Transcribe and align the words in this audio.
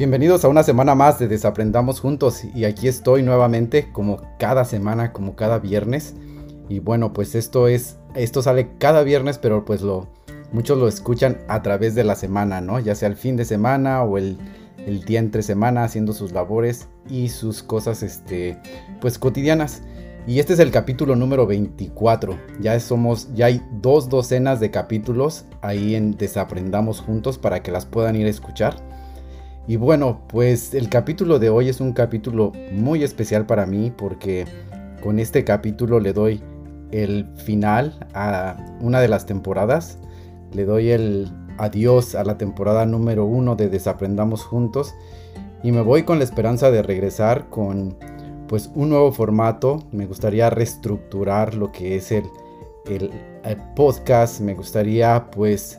Bienvenidos 0.00 0.46
a 0.46 0.48
una 0.48 0.62
semana 0.62 0.94
más 0.94 1.18
de 1.18 1.28
Desaprendamos 1.28 2.00
Juntos 2.00 2.42
y 2.54 2.64
aquí 2.64 2.88
estoy 2.88 3.22
nuevamente 3.22 3.92
como 3.92 4.22
cada 4.38 4.64
semana, 4.64 5.12
como 5.12 5.36
cada 5.36 5.58
viernes. 5.58 6.14
Y 6.70 6.78
bueno, 6.78 7.12
pues 7.12 7.34
esto 7.34 7.68
es, 7.68 7.98
esto 8.14 8.40
sale 8.40 8.70
cada 8.78 9.02
viernes, 9.02 9.36
pero 9.36 9.66
pues 9.66 9.82
lo, 9.82 10.08
muchos 10.52 10.78
lo 10.78 10.88
escuchan 10.88 11.42
a 11.48 11.60
través 11.60 11.94
de 11.94 12.04
la 12.04 12.14
semana, 12.14 12.62
¿no? 12.62 12.78
Ya 12.78 12.94
sea 12.94 13.10
el 13.10 13.16
fin 13.16 13.36
de 13.36 13.44
semana 13.44 14.02
o 14.02 14.16
el, 14.16 14.38
el 14.78 15.04
día 15.04 15.18
entre 15.18 15.42
semana 15.42 15.84
haciendo 15.84 16.14
sus 16.14 16.32
labores 16.32 16.88
y 17.06 17.28
sus 17.28 17.62
cosas, 17.62 18.02
este, 18.02 18.56
pues 19.02 19.18
cotidianas. 19.18 19.82
Y 20.26 20.38
este 20.38 20.54
es 20.54 20.60
el 20.60 20.70
capítulo 20.70 21.14
número 21.14 21.46
24. 21.46 22.38
Ya 22.58 22.80
somos, 22.80 23.28
ya 23.34 23.46
hay 23.46 23.62
dos 23.82 24.08
docenas 24.08 24.60
de 24.60 24.70
capítulos 24.70 25.44
ahí 25.60 25.94
en 25.94 26.16
Desaprendamos 26.16 27.02
Juntos 27.02 27.36
para 27.36 27.62
que 27.62 27.70
las 27.70 27.84
puedan 27.84 28.16
ir 28.16 28.26
a 28.26 28.30
escuchar. 28.30 28.76
Y 29.70 29.76
bueno, 29.76 30.22
pues 30.26 30.74
el 30.74 30.88
capítulo 30.88 31.38
de 31.38 31.48
hoy 31.48 31.68
es 31.68 31.80
un 31.80 31.92
capítulo 31.92 32.50
muy 32.72 33.04
especial 33.04 33.46
para 33.46 33.66
mí 33.66 33.92
porque 33.96 34.44
con 35.00 35.20
este 35.20 35.44
capítulo 35.44 36.00
le 36.00 36.12
doy 36.12 36.42
el 36.90 37.28
final 37.36 38.04
a 38.12 38.56
una 38.80 39.00
de 39.00 39.06
las 39.06 39.26
temporadas. 39.26 39.98
Le 40.52 40.64
doy 40.64 40.90
el 40.90 41.30
adiós 41.56 42.16
a 42.16 42.24
la 42.24 42.36
temporada 42.36 42.84
número 42.84 43.26
uno 43.26 43.54
de 43.54 43.68
Desaprendamos 43.68 44.42
Juntos. 44.42 44.92
Y 45.62 45.70
me 45.70 45.82
voy 45.82 46.02
con 46.02 46.18
la 46.18 46.24
esperanza 46.24 46.72
de 46.72 46.82
regresar 46.82 47.48
con 47.48 47.96
pues 48.48 48.72
un 48.74 48.88
nuevo 48.88 49.12
formato. 49.12 49.84
Me 49.92 50.06
gustaría 50.06 50.50
reestructurar 50.50 51.54
lo 51.54 51.70
que 51.70 51.94
es 51.94 52.10
el, 52.10 52.24
el, 52.86 53.12
el 53.44 53.56
podcast. 53.76 54.40
Me 54.40 54.54
gustaría 54.54 55.30
pues 55.30 55.78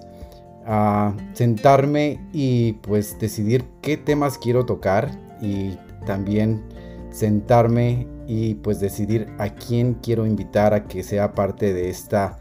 a 0.73 1.13
sentarme 1.33 2.17
y 2.31 2.73
pues 2.81 3.19
decidir 3.19 3.65
qué 3.81 3.97
temas 3.97 4.37
quiero 4.37 4.65
tocar 4.65 5.11
y 5.41 5.77
también 6.05 6.63
sentarme 7.11 8.07
y 8.25 8.53
pues 8.53 8.79
decidir 8.79 9.27
a 9.37 9.49
quién 9.49 9.95
quiero 9.95 10.25
invitar 10.25 10.73
a 10.73 10.85
que 10.85 11.03
sea 11.03 11.33
parte 11.33 11.73
de 11.73 11.89
esta 11.89 12.39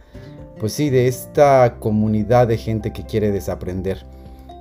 pues 0.60 0.74
sí 0.74 0.90
de 0.90 1.08
esta 1.08 1.78
comunidad 1.80 2.46
de 2.46 2.56
gente 2.56 2.92
que 2.92 3.04
quiere 3.04 3.32
desaprender. 3.32 4.06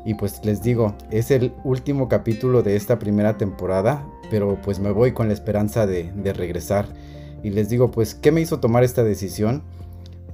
Y 0.03 0.15
pues 0.15 0.43
les 0.43 0.63
digo 0.63 0.95
es 1.11 1.29
el 1.29 1.53
último 1.63 2.09
capítulo 2.09 2.63
de 2.63 2.75
esta 2.75 2.97
primera 2.97 3.37
temporada 3.37 4.03
pero 4.31 4.59
pues 4.63 4.79
me 4.79 4.89
voy 4.89 5.11
con 5.11 5.27
la 5.27 5.35
esperanza 5.35 5.85
de, 5.85 6.11
de 6.11 6.33
regresar. 6.33 6.87
Y 7.43 7.51
les 7.51 7.69
digo 7.69 7.91
pues 7.91 8.15
qué 8.15 8.31
me 8.31 8.41
hizo 8.41 8.59
tomar 8.59 8.83
esta 8.83 9.03
decisión 9.03 9.61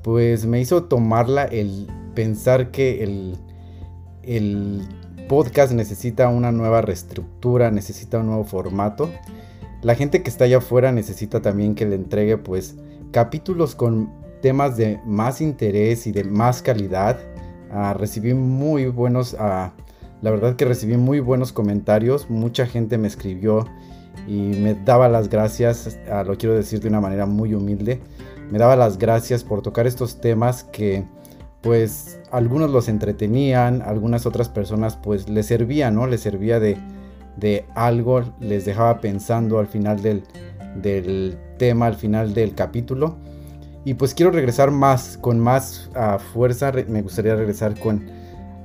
pues 0.05 0.45
me 0.45 0.61
hizo 0.61 0.83
tomarla 0.83 1.45
el 1.45 1.87
pensar 2.13 2.69
que 2.69 3.03
el, 3.03 3.37
el 4.21 4.83
podcast 5.27 5.73
necesita 5.73 6.29
una 6.29 6.51
nueva 6.51 6.81
reestructura, 6.81 7.71
necesita 7.71 8.19
un 8.19 8.27
nuevo 8.27 8.43
formato. 8.43 9.09
La 9.81 9.95
gente 9.95 10.21
que 10.21 10.29
está 10.29 10.43
allá 10.43 10.57
afuera 10.57 10.91
necesita 10.91 11.41
también 11.41 11.73
que 11.73 11.87
le 11.87 11.95
entregue 11.95 12.37
pues 12.37 12.75
capítulos 13.09 13.73
con 13.73 14.11
temas 14.43 14.77
de 14.77 14.99
más 15.07 15.41
interés 15.41 16.05
y 16.05 16.11
de 16.11 16.23
más 16.23 16.61
calidad. 16.61 17.17
Uh, 17.73 17.97
recibí 17.97 18.35
muy 18.35 18.85
buenos, 18.85 19.33
uh, 19.33 19.71
la 20.21 20.29
verdad 20.29 20.55
que 20.55 20.65
recibí 20.65 20.97
muy 20.97 21.19
buenos 21.19 21.51
comentarios, 21.51 22.29
mucha 22.29 22.67
gente 22.67 22.99
me 22.99 23.07
escribió 23.07 23.65
y 24.27 24.37
me 24.37 24.75
daba 24.75 25.09
las 25.09 25.29
gracias, 25.29 25.97
uh, 26.07 26.23
lo 26.23 26.37
quiero 26.37 26.53
decir 26.53 26.79
de 26.79 26.89
una 26.89 27.01
manera 27.01 27.25
muy 27.25 27.55
humilde, 27.55 28.01
me 28.49 28.59
daba 28.59 28.75
las 28.75 28.97
gracias 28.97 29.43
por 29.43 29.61
tocar 29.61 29.87
estos 29.87 30.21
temas 30.21 30.63
que 30.63 31.05
pues 31.61 32.19
algunos 32.31 32.69
los 32.69 32.87
entretenían, 32.89 33.81
algunas 33.81 34.27
otras 34.27 34.49
personas 34.49 34.97
pues 34.97 35.27
les 35.29 35.47
servía, 35.47 35.89
¿no? 35.89 36.05
Les 36.05 36.21
servía 36.21 36.59
de, 36.59 36.77
de 37.37 37.65
algo, 37.73 38.21
les 38.39 38.65
dejaba 38.65 38.99
pensando 38.99 39.57
al 39.57 39.65
final 39.65 40.01
del, 40.01 40.23
del, 40.75 41.39
tema, 41.57 41.87
al 41.87 41.95
final 41.95 42.35
del 42.35 42.53
capítulo. 42.53 43.17
Y 43.83 43.95
pues 43.95 44.13
quiero 44.13 44.31
regresar 44.31 44.69
más, 44.69 45.17
con 45.19 45.39
más 45.39 45.89
uh, 45.95 46.19
fuerza, 46.19 46.71
me 46.87 47.01
gustaría 47.01 47.35
regresar 47.35 47.79
con 47.79 48.05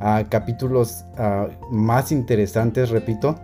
uh, 0.01 0.29
capítulos 0.29 1.05
uh, 1.19 1.73
más 1.75 2.13
interesantes, 2.13 2.91
repito, 2.91 3.37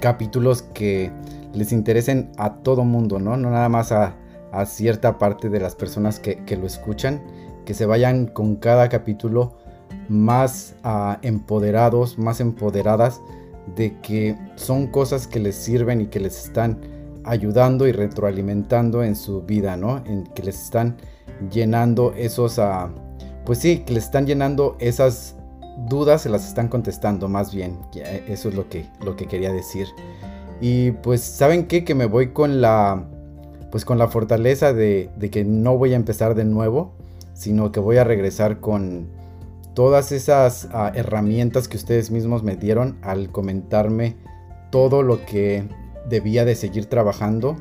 capítulos 0.00 0.62
que 0.62 1.10
les 1.54 1.72
interesen 1.72 2.30
a 2.36 2.54
todo 2.54 2.84
mundo, 2.84 3.18
¿no? 3.18 3.36
No 3.36 3.50
nada 3.50 3.68
más 3.68 3.90
a, 3.90 4.14
a 4.52 4.66
cierta 4.66 5.18
parte 5.18 5.48
de 5.48 5.60
las 5.60 5.74
personas 5.74 6.18
que, 6.18 6.44
que 6.44 6.56
lo 6.56 6.66
escuchan 6.66 7.22
que 7.64 7.74
se 7.74 7.86
vayan 7.86 8.26
con 8.26 8.56
cada 8.56 8.88
capítulo 8.88 9.52
más 10.08 10.74
uh, 10.84 11.14
empoderados, 11.22 12.18
más 12.18 12.40
empoderadas 12.40 13.20
de 13.76 13.96
que 14.00 14.36
son 14.56 14.88
cosas 14.88 15.26
que 15.26 15.38
les 15.38 15.54
sirven 15.54 16.00
y 16.00 16.06
que 16.06 16.20
les 16.20 16.46
están 16.46 16.80
ayudando 17.22 17.86
y 17.86 17.92
retroalimentando 17.92 19.04
en 19.04 19.14
su 19.14 19.42
vida, 19.42 19.76
¿no? 19.76 19.98
En 20.06 20.24
que 20.34 20.42
les 20.42 20.60
están 20.60 20.96
llenando 21.52 22.12
esos, 22.16 22.58
uh, 22.58 22.90
pues 23.44 23.60
sí, 23.60 23.84
que 23.86 23.94
les 23.94 24.04
están 24.04 24.26
llenando 24.26 24.76
esas 24.80 25.36
dudas, 25.88 26.22
se 26.22 26.28
las 26.28 26.48
están 26.48 26.68
contestando 26.68 27.28
más 27.28 27.54
bien. 27.54 27.78
Eso 28.26 28.48
es 28.48 28.54
lo 28.54 28.68
que, 28.68 28.86
lo 29.04 29.14
que 29.16 29.26
quería 29.26 29.52
decir. 29.52 29.86
Y 30.60 30.90
pues, 30.90 31.20
¿saben 31.20 31.66
qué? 31.66 31.84
Que 31.84 31.94
me 31.94 32.06
voy 32.06 32.32
con 32.32 32.60
la, 32.60 33.06
pues 33.70 33.84
con 33.84 33.98
la 33.98 34.08
fortaleza 34.08 34.72
de, 34.72 35.10
de 35.16 35.30
que 35.30 35.44
no 35.44 35.78
voy 35.78 35.92
a 35.92 35.96
empezar 35.96 36.34
de 36.34 36.44
nuevo 36.44 36.92
sino 37.40 37.72
que 37.72 37.80
voy 37.80 37.96
a 37.96 38.04
regresar 38.04 38.60
con 38.60 39.08
todas 39.72 40.12
esas 40.12 40.66
uh, 40.74 40.94
herramientas 40.94 41.68
que 41.68 41.78
ustedes 41.78 42.10
mismos 42.10 42.42
me 42.42 42.54
dieron 42.54 42.98
al 43.00 43.30
comentarme 43.30 44.16
todo 44.70 45.02
lo 45.02 45.24
que 45.24 45.64
debía 46.06 46.44
de 46.44 46.54
seguir 46.54 46.84
trabajando. 46.84 47.56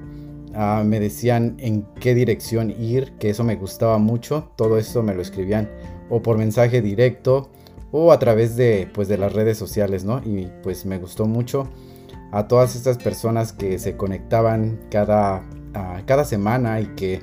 Uh, 0.54 0.84
me 0.84 1.00
decían 1.00 1.56
en 1.60 1.86
qué 2.02 2.14
dirección 2.14 2.72
ir, 2.72 3.14
que 3.20 3.30
eso 3.30 3.46
me 3.46 3.56
gustaba 3.56 4.00
mucho. 4.00 4.52
Todo 4.58 4.78
eso 4.78 5.02
me 5.02 5.16
lo 5.16 5.22
escribían 5.22 5.70
o 6.10 6.22
por 6.22 6.38
mensaje 6.38 6.82
directo 6.82 7.50
o 7.92 8.12
a 8.12 8.20
través 8.20 8.58
de, 8.58 8.90
pues, 8.94 9.08
de 9.08 9.18
las 9.18 9.32
redes 9.32 9.58
sociales, 9.58 10.04
¿no? 10.04 10.20
Y 10.26 10.50
pues 10.62 10.86
me 10.86 10.98
gustó 10.98 11.26
mucho 11.26 11.70
a 12.34 12.50
todas 12.50 12.76
estas 12.76 12.98
personas 12.98 13.54
que 13.54 13.80
se 13.80 13.96
conectaban 13.96 14.78
cada, 14.92 15.42
uh, 15.76 16.06
cada 16.06 16.24
semana 16.24 16.82
y 16.82 16.88
que 16.96 17.22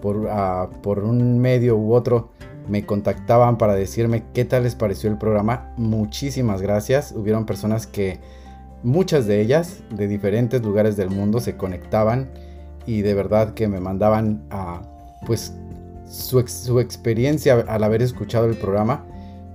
por, 0.00 0.16
uh, 0.16 0.80
por 0.82 1.00
un 1.00 1.38
medio 1.38 1.76
u 1.76 1.92
otro 1.92 2.30
me 2.68 2.84
contactaban 2.84 3.58
para 3.58 3.74
decirme 3.74 4.24
qué 4.34 4.44
tal 4.44 4.64
les 4.64 4.74
pareció 4.74 5.10
el 5.10 5.18
programa. 5.18 5.72
Muchísimas 5.76 6.62
gracias. 6.62 7.12
Hubieron 7.12 7.46
personas 7.46 7.86
que, 7.86 8.20
muchas 8.82 9.26
de 9.26 9.40
ellas, 9.40 9.82
de 9.90 10.06
diferentes 10.06 10.62
lugares 10.62 10.96
del 10.96 11.10
mundo, 11.10 11.40
se 11.40 11.56
conectaban 11.56 12.30
y 12.86 13.02
de 13.02 13.14
verdad 13.14 13.54
que 13.54 13.68
me 13.68 13.80
mandaban 13.80 14.44
a, 14.50 14.82
pues, 15.26 15.54
su, 16.06 16.46
su 16.46 16.80
experiencia 16.80 17.64
al 17.68 17.84
haber 17.84 18.02
escuchado 18.02 18.46
el 18.46 18.56
programa 18.56 19.04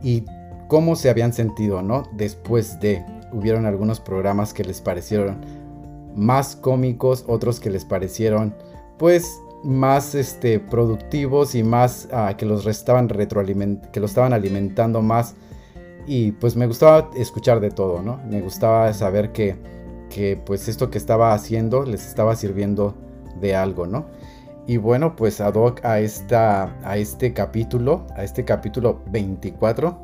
y 0.01 0.25
cómo 0.67 0.95
se 0.95 1.09
habían 1.09 1.33
sentido, 1.33 1.81
¿no? 1.81 2.03
Después 2.13 2.79
de, 2.79 3.05
hubieron 3.31 3.65
algunos 3.65 3.99
programas 3.99 4.53
que 4.53 4.63
les 4.63 4.81
parecieron 4.81 5.37
más 6.15 6.55
cómicos, 6.55 7.25
otros 7.27 7.59
que 7.59 7.69
les 7.69 7.85
parecieron, 7.85 8.55
pues, 8.97 9.39
más 9.63 10.13
este, 10.13 10.59
productivos 10.59 11.55
y 11.55 11.63
más 11.63 12.09
uh, 12.11 12.35
que 12.35 12.45
los 12.45 12.65
estaban 12.65 13.09
retroaliment 13.09 13.85
que 13.87 13.99
estaban 14.03 14.33
alimentando 14.33 15.01
más. 15.01 15.35
Y 16.05 16.33
pues 16.33 16.57
me 16.57 16.67
gustaba 16.67 17.09
escuchar 17.15 17.61
de 17.61 17.71
todo, 17.71 18.01
¿no? 18.01 18.19
Me 18.29 18.41
gustaba 18.41 18.91
saber 18.93 19.31
que, 19.31 19.55
que 20.09 20.35
pues 20.35 20.67
esto 20.67 20.89
que 20.89 20.97
estaba 20.97 21.33
haciendo 21.33 21.83
les 21.85 22.05
estaba 22.05 22.35
sirviendo 22.35 22.93
de 23.39 23.55
algo, 23.55 23.87
¿no? 23.87 24.05
Y 24.67 24.77
bueno, 24.77 25.15
pues 25.15 25.41
ad 25.41 25.55
hoc 25.55 25.83
a, 25.83 25.99
esta, 25.99 26.75
a 26.83 26.97
este 26.97 27.33
capítulo, 27.33 28.05
a 28.15 28.23
este 28.23 28.45
capítulo 28.45 29.01
24, 29.07 30.01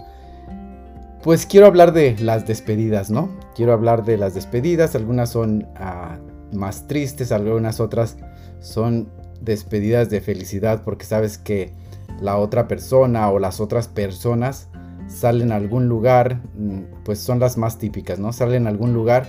pues 1.23 1.45
quiero 1.45 1.67
hablar 1.67 1.91
de 1.93 2.17
las 2.19 2.47
despedidas, 2.47 3.09
¿no? 3.09 3.29
Quiero 3.55 3.73
hablar 3.73 4.05
de 4.05 4.17
las 4.17 4.33
despedidas, 4.33 4.95
algunas 4.95 5.29
son 5.29 5.67
uh, 5.79 6.55
más 6.55 6.87
tristes, 6.87 7.31
algunas 7.31 7.79
otras 7.79 8.17
son 8.59 9.09
despedidas 9.41 10.09
de 10.09 10.21
felicidad 10.21 10.83
porque 10.83 11.05
sabes 11.05 11.37
que 11.37 11.73
la 12.21 12.37
otra 12.37 12.67
persona 12.67 13.29
o 13.29 13.39
las 13.39 13.59
otras 13.59 13.87
personas 13.87 14.69
salen 15.07 15.51
a 15.51 15.55
algún 15.55 15.89
lugar, 15.89 16.41
mm, 16.55 17.03
pues 17.03 17.19
son 17.19 17.39
las 17.39 17.57
más 17.57 17.77
típicas, 17.77 18.19
¿no? 18.19 18.31
Salen 18.31 18.67
a 18.67 18.69
algún 18.69 18.93
lugar 18.93 19.27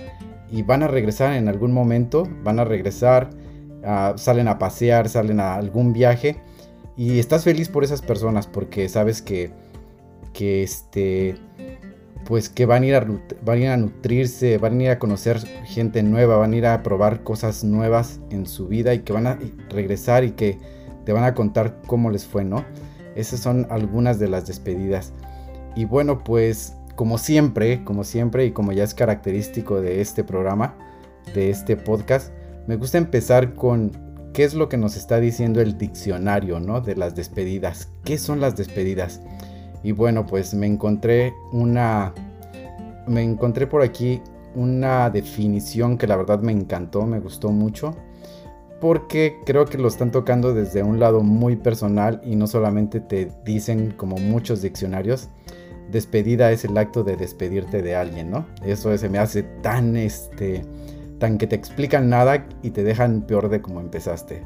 y 0.49 0.63
van 0.63 0.83
a 0.83 0.87
regresar 0.87 1.33
en 1.33 1.47
algún 1.47 1.71
momento, 1.71 2.27
van 2.43 2.59
a 2.59 2.65
regresar, 2.65 3.29
uh, 3.83 4.17
salen 4.17 4.47
a 4.47 4.59
pasear, 4.59 5.09
salen 5.09 5.39
a 5.39 5.55
algún 5.55 5.91
viaje 5.91 6.37
y 6.95 7.19
estás 7.19 7.43
feliz 7.43 7.67
por 7.67 7.83
esas 7.83 8.01
personas 8.01 8.47
porque 8.47 8.87
sabes 8.89 9.21
que, 9.21 9.51
que 10.33 10.63
este, 10.63 11.35
pues 12.25 12.49
que 12.49 12.65
van 12.65 12.83
a, 12.83 12.85
ir 12.85 12.95
a, 12.95 13.05
van 13.43 13.57
a 13.57 13.61
ir 13.61 13.67
a 13.67 13.77
nutrirse, 13.77 14.57
van 14.57 14.79
a 14.79 14.83
ir 14.83 14.89
a 14.89 14.99
conocer 14.99 15.39
gente 15.65 16.03
nueva, 16.03 16.37
van 16.37 16.53
a 16.53 16.55
ir 16.55 16.65
a 16.65 16.83
probar 16.83 17.23
cosas 17.23 17.63
nuevas 17.63 18.19
en 18.29 18.45
su 18.45 18.67
vida 18.67 18.93
y 18.93 18.99
que 18.99 19.13
van 19.13 19.27
a 19.27 19.39
regresar 19.69 20.23
y 20.23 20.31
que 20.31 20.59
te 21.05 21.13
van 21.13 21.23
a 21.23 21.33
contar 21.33 21.81
cómo 21.87 22.11
les 22.11 22.25
fue, 22.25 22.43
¿no? 22.43 22.63
Esas 23.15 23.39
son 23.39 23.67
algunas 23.69 24.19
de 24.19 24.29
las 24.29 24.47
despedidas. 24.47 25.13
Y 25.75 25.85
bueno, 25.85 26.23
pues 26.23 26.75
como 26.95 27.17
siempre, 27.17 27.83
como 27.83 28.03
siempre 28.03 28.45
y 28.45 28.51
como 28.51 28.71
ya 28.71 28.83
es 28.83 28.93
característico 28.93 29.81
de 29.81 30.01
este 30.01 30.23
programa, 30.23 30.75
de 31.33 31.49
este 31.49 31.75
podcast, 31.77 32.31
me 32.67 32.75
gusta 32.75 32.97
empezar 32.97 33.53
con 33.55 33.91
qué 34.33 34.43
es 34.43 34.53
lo 34.53 34.69
que 34.69 34.77
nos 34.77 34.95
está 34.95 35.19
diciendo 35.19 35.61
el 35.61 35.77
diccionario, 35.77 36.59
¿no? 36.59 36.81
De 36.81 36.95
las 36.95 37.15
despedidas. 37.15 37.89
¿Qué 38.03 38.17
son 38.17 38.39
las 38.39 38.55
despedidas? 38.55 39.21
Y 39.83 39.91
bueno, 39.91 40.25
pues 40.25 40.53
me 40.53 40.67
encontré 40.67 41.33
una... 41.51 42.13
Me 43.07 43.23
encontré 43.23 43.67
por 43.67 43.81
aquí 43.81 44.21
una 44.53 45.09
definición 45.09 45.97
que 45.97 46.07
la 46.07 46.15
verdad 46.15 46.41
me 46.41 46.51
encantó, 46.51 47.05
me 47.05 47.19
gustó 47.19 47.51
mucho. 47.51 47.95
Porque 48.79 49.37
creo 49.45 49.65
que 49.65 49.77
lo 49.77 49.87
están 49.87 50.11
tocando 50.11 50.53
desde 50.53 50.83
un 50.83 50.99
lado 50.99 51.21
muy 51.21 51.55
personal 51.55 52.21
y 52.23 52.35
no 52.35 52.47
solamente 52.47 52.99
te 52.99 53.31
dicen 53.45 53.93
como 53.95 54.17
muchos 54.17 54.61
diccionarios. 54.61 55.29
Despedida 55.91 56.51
es 56.51 56.65
el 56.65 56.77
acto 56.77 57.03
de 57.03 57.15
despedirte 57.15 57.81
de 57.81 57.95
alguien, 57.95 58.31
¿no? 58.31 58.45
Eso 58.63 58.97
se 58.97 59.09
me 59.09 59.17
hace 59.17 59.43
tan 59.43 59.97
este 59.97 60.63
tan 61.19 61.37
que 61.37 61.45
te 61.45 61.55
explican 61.55 62.09
nada 62.09 62.47
y 62.63 62.71
te 62.71 62.83
dejan 62.83 63.21
peor 63.21 63.49
de 63.49 63.61
como 63.61 63.79
empezaste. 63.79 64.43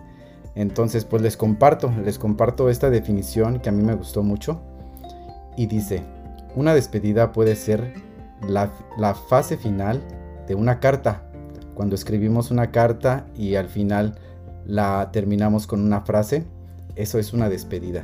Entonces, 0.56 1.06
pues 1.06 1.22
les 1.22 1.38
comparto, 1.38 1.92
les 2.04 2.20
comparto 2.20 2.70
esta 2.70 2.90
definición 2.90 3.60
que 3.60 3.70
a 3.70 3.72
mí 3.72 3.82
me 3.82 3.96
gustó 3.96 4.24
mucho. 4.24 4.62
Y 5.57 5.68
dice, 5.68 6.04
una 6.56 6.74
despedida 6.74 7.31
puede 7.31 7.56
ser 7.56 7.94
la, 8.48 8.69
fase 9.13 9.57
final 9.57 10.02
de 10.48 10.56
una 10.56 10.80
carta. 10.80 11.24
Cuando 11.74 11.96
escribimos 11.96 12.52
una 12.52 12.72
carta 12.72 13.28
y 13.36 13.56
al 13.56 13.68
final 13.68 14.16
la 14.66 15.10
terminamos 15.12 15.68
con 15.68 15.81
una 15.81 16.02
frase, 16.02 16.46
eso 16.96 17.19
es 17.19 17.34
una 17.34 17.50
despedida. 17.50 18.04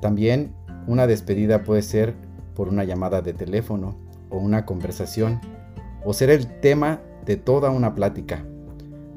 También 0.00 0.54
una 0.86 1.06
despedida 1.06 1.62
puede 1.62 1.82
ser 1.82 2.14
por 2.54 2.68
una 2.68 2.84
llamada 2.84 3.20
de 3.20 3.34
teléfono 3.34 3.96
o 4.30 4.38
una 4.38 4.64
conversación 4.64 5.40
o 6.04 6.14
ser 6.14 6.30
el 6.30 6.46
tema 6.60 7.00
de 7.26 7.36
toda 7.36 7.70
una 7.70 7.94
plática. 7.94 8.44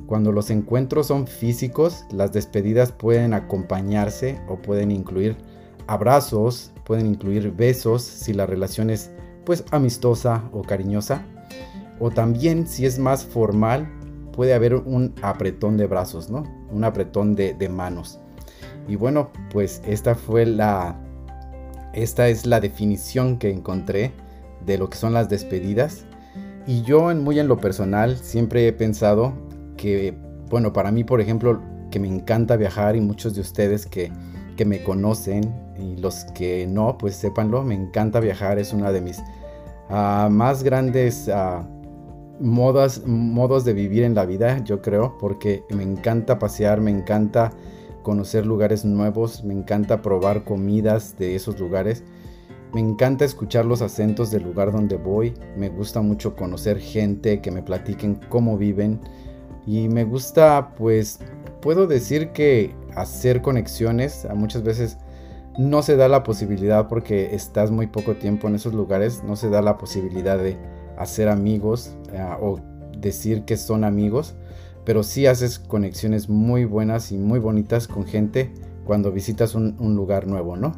Cuando 0.06 0.34
los 0.34 0.50
encuentros 0.50 1.08
son 1.08 1.28
físicos, 1.28 2.06
las 2.12 2.34
despedidas 2.34 2.92
pueden 2.92 3.34
acompañarse 3.34 4.42
o 4.50 4.58
pueden 4.58 4.92
incluir 4.92 5.38
abrazos, 5.88 6.72
pueden 6.86 7.08
incluir 7.08 7.52
besos 7.52 8.04
si 8.04 8.34
la 8.34 8.46
relación 8.46 8.90
es 8.90 9.12
pues 9.46 9.64
amistosa 9.72 10.44
o 10.52 10.62
cariñosa. 10.62 11.24
O 12.00 12.10
también 12.10 12.68
si 12.68 12.86
es 12.86 13.00
más 13.00 13.24
formal, 13.24 13.88
puede 14.34 14.54
haber 14.54 14.76
un 14.76 15.14
apretón 15.22 15.78
de 15.78 15.88
brazos, 15.88 16.30
¿no? 16.30 16.44
Un 16.72 16.84
apretón 16.84 17.36
de, 17.36 17.70
manos. 17.70 18.20
Y 18.88 18.96
bueno, 18.96 19.32
pues 19.52 19.82
esta 19.86 20.16
fue 20.16 20.46
la... 20.46 21.00
Esta 21.94 22.28
es 22.28 22.48
la 22.48 22.60
definición 22.60 23.38
que 23.38 23.52
encontré 23.52 24.12
de 24.66 24.80
lo 24.80 24.90
que 24.90 24.98
son 24.98 25.14
las 25.14 25.30
despedidas. 25.30 26.06
Y 26.66 26.82
yo 26.82 27.12
en 27.12 27.24
muy 27.24 27.40
en 27.40 27.48
lo 27.48 27.58
personal 27.58 28.18
siempre 28.18 28.68
he 28.68 28.74
pensado 28.74 29.34
que, 29.78 30.18
bueno, 30.50 30.74
para 30.74 30.92
mí 30.92 31.04
por 31.04 31.22
ejemplo, 31.22 31.62
que 31.92 32.00
me 32.00 32.08
encanta 32.08 32.56
viajar 32.56 32.96
y 32.96 33.02
muchos 33.02 33.36
de 33.36 33.42
ustedes 33.42 33.86
que, 33.86 34.12
que 34.58 34.66
me 34.66 34.82
conocen 34.82 35.54
y 35.78 35.98
los 35.98 36.26
que 36.34 36.68
no, 36.68 36.98
pues 36.98 37.16
sépanlo, 37.16 37.64
me 37.64 37.76
encanta 37.76 38.20
viajar, 38.20 38.60
es 38.60 38.74
una 38.74 38.92
de 38.92 39.02
mis 39.02 39.20
uh, 39.90 40.30
más 40.30 40.64
grandes 40.64 41.28
uh, 41.28 41.64
modas, 42.40 43.06
modos 43.06 43.66
de 43.66 43.74
vivir 43.74 44.04
en 44.04 44.16
la 44.16 44.26
vida, 44.26 44.64
yo 44.64 44.82
creo, 44.82 45.18
porque 45.20 45.64
me 45.70 45.84
encanta 45.84 46.40
pasear, 46.40 46.82
me 46.82 46.92
encanta 46.92 47.52
conocer 48.02 48.46
lugares 48.46 48.86
nuevos, 48.86 49.44
me 49.44 49.54
encanta 49.54 50.02
probar 50.02 50.44
comidas 50.44 51.18
de 51.18 51.36
esos 51.36 51.60
lugares 51.60 52.04
me 52.74 52.82
encanta 52.82 53.24
escuchar 53.24 53.66
los 53.66 53.84
acentos 53.84 54.32
del 54.32 54.44
lugar 54.44 54.72
donde 54.72 54.96
voy, 54.96 55.36
me 55.56 55.70
gusta 55.70 56.02
mucho 56.02 56.36
conocer 56.36 56.80
gente 56.80 57.40
que 57.40 57.52
me 57.52 57.62
platiquen 57.62 58.16
cómo 58.30 58.58
viven 58.58 59.00
y 59.68 59.88
me 59.90 60.04
gusta 60.04 60.74
pues 60.76 61.20
puedo 61.62 61.86
decir 61.86 62.30
que 62.30 62.74
hacer 62.96 63.44
conexiones 63.44 64.28
muchas 64.34 64.64
veces 64.64 64.98
no 65.58 65.84
se 65.84 65.96
da 65.96 66.08
la 66.08 66.24
posibilidad 66.24 66.88
porque 66.88 67.36
estás 67.36 67.72
muy 67.72 67.88
poco 67.88 68.16
tiempo 68.16 68.48
en 68.48 68.56
esos 68.56 68.74
lugares, 68.74 69.24
no 69.24 69.36
se 69.36 69.50
da 69.50 69.62
la 69.62 69.78
posibilidad 69.78 70.38
de 70.38 70.58
hacer 70.98 71.30
amigos 71.30 71.96
eh, 72.12 72.26
o 72.42 72.60
decir 72.98 73.44
que 73.46 73.58
son 73.58 73.84
amigos, 73.84 74.36
pero 74.86 75.04
sí 75.04 75.28
haces 75.28 75.60
conexiones 75.60 76.30
muy 76.30 76.66
buenas 76.66 77.12
y 77.12 77.18
muy 77.18 77.40
bonitas 77.40 77.88
con 77.88 78.06
gente 78.06 78.52
cuando 78.86 79.12
visitas 79.12 79.56
un, 79.56 79.76
un 79.80 79.96
lugar 79.96 80.28
nuevo, 80.28 80.56
¿no? 80.58 80.74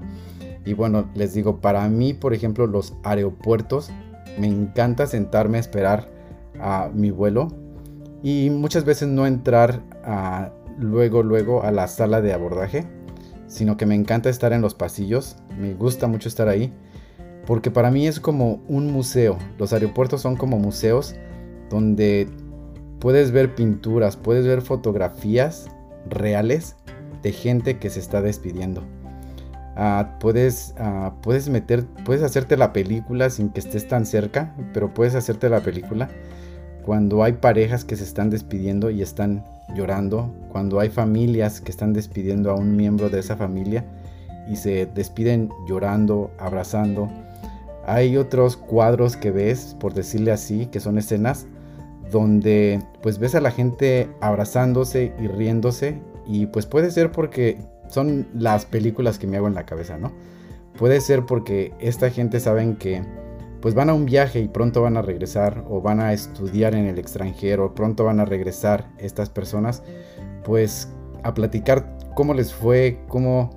Y 0.65 0.73
bueno, 0.73 1.09
les 1.13 1.33
digo, 1.33 1.61
para 1.61 1.87
mí, 1.89 2.13
por 2.13 2.33
ejemplo, 2.33 2.65
los 2.67 2.95
aeropuertos, 3.03 3.91
me 4.39 4.47
encanta 4.47 5.07
sentarme 5.07 5.57
a 5.57 5.61
esperar 5.61 6.09
a 6.59 6.89
mi 6.93 7.11
vuelo 7.11 7.47
y 8.23 8.49
muchas 8.49 8.85
veces 8.85 9.07
no 9.07 9.27
entrar 9.27 9.83
a, 10.03 10.51
luego, 10.79 11.23
luego 11.23 11.63
a 11.63 11.71
la 11.71 11.87
sala 11.87 12.21
de 12.21 12.33
abordaje, 12.33 12.87
sino 13.55 13.77
que 13.77 13.85
me 13.85 13.95
encanta 13.95 14.29
estar 14.29 14.53
en 14.53 14.61
los 14.61 14.75
pasillos, 14.75 15.37
me 15.57 15.73
gusta 15.73 16.07
mucho 16.07 16.27
estar 16.27 16.47
ahí, 16.47 16.73
porque 17.45 17.71
para 17.71 17.89
mí 17.89 18.07
es 18.07 18.19
como 18.19 18.61
un 18.67 18.91
museo. 18.91 19.37
Los 19.57 19.71
aeropuertos 19.73 20.21
son 20.21 20.35
como 20.35 20.59
museos 20.59 21.15
donde 21.69 22.27
puedes 22.99 23.31
ver 23.31 23.55
pinturas, 23.55 24.17
puedes 24.17 24.45
ver 24.45 24.61
fotografías 24.61 25.67
reales 26.09 26.75
de 27.23 27.31
gente 27.31 27.79
que 27.79 27.89
se 27.89 27.99
está 27.99 28.21
despidiendo. 28.21 28.83
Ah, 29.77 30.17
puedes, 30.19 30.73
ah, 30.77 31.13
puedes 31.21 31.49
meter, 31.49 31.85
puedes 32.05 32.23
hacerte 32.23 32.57
la 32.57 32.73
película 32.73 33.29
sin 33.29 33.49
que 33.49 33.59
estés 33.59 33.87
tan 33.87 34.05
cerca, 34.05 34.55
pero 34.73 34.93
puedes 34.93 35.15
hacerte 35.15 35.49
la 35.49 35.61
película 35.61 36.09
cuando 36.83 37.23
hay 37.23 37.33
parejas 37.33 37.83
que 37.83 37.95
se 37.95 38.03
están 38.03 38.29
despidiendo 38.29 38.89
y 38.89 39.01
están 39.01 39.43
llorando, 39.73 40.33
cuando 40.49 40.79
hay 40.79 40.89
familias 40.89 41.61
que 41.61 41.71
están 41.71 41.93
despidiendo 41.93 42.51
a 42.51 42.55
un 42.55 42.75
miembro 42.75 43.09
de 43.09 43.19
esa 43.19 43.35
familia 43.35 43.85
y 44.47 44.55
se 44.57 44.85
despiden 44.85 45.49
llorando, 45.67 46.31
abrazando. 46.37 47.09
Hay 47.85 48.17
otros 48.17 48.57
cuadros 48.57 49.17
que 49.17 49.31
ves, 49.31 49.75
por 49.79 49.93
decirle 49.93 50.31
así, 50.31 50.67
que 50.67 50.79
son 50.79 50.97
escenas 50.97 51.47
donde 52.11 52.81
pues 53.01 53.17
ves 53.17 53.35
a 53.35 53.41
la 53.41 53.51
gente 53.51 54.09
abrazándose 54.21 55.13
y 55.19 55.27
riéndose 55.27 55.99
y 56.27 56.45
pues 56.47 56.65
puede 56.65 56.91
ser 56.91 57.11
porque 57.11 57.57
son 57.89 58.27
las 58.33 58.65
películas 58.65 59.19
que 59.19 59.27
me 59.27 59.37
hago 59.37 59.47
en 59.47 59.55
la 59.55 59.65
cabeza, 59.65 59.97
¿no? 59.97 60.11
Puede 60.77 61.01
ser 61.01 61.25
porque 61.25 61.73
esta 61.79 62.09
gente 62.09 62.39
saben 62.39 62.75
que 62.75 63.03
pues 63.61 63.73
van 63.73 63.89
a 63.89 63.93
un 63.93 64.05
viaje 64.05 64.39
y 64.39 64.47
pronto 64.47 64.81
van 64.81 64.97
a 64.97 65.01
regresar 65.01 65.63
o 65.69 65.81
van 65.81 65.99
a 65.99 66.13
estudiar 66.13 66.75
en 66.75 66.85
el 66.85 66.99
extranjero, 66.99 67.73
pronto 67.73 68.03
van 68.03 68.19
a 68.19 68.25
regresar 68.25 68.89
estas 68.97 69.29
personas, 69.29 69.83
pues 70.43 70.89
a 71.23 71.33
platicar 71.33 71.97
cómo 72.15 72.33
les 72.33 72.53
fue, 72.53 72.99
cómo, 73.07 73.49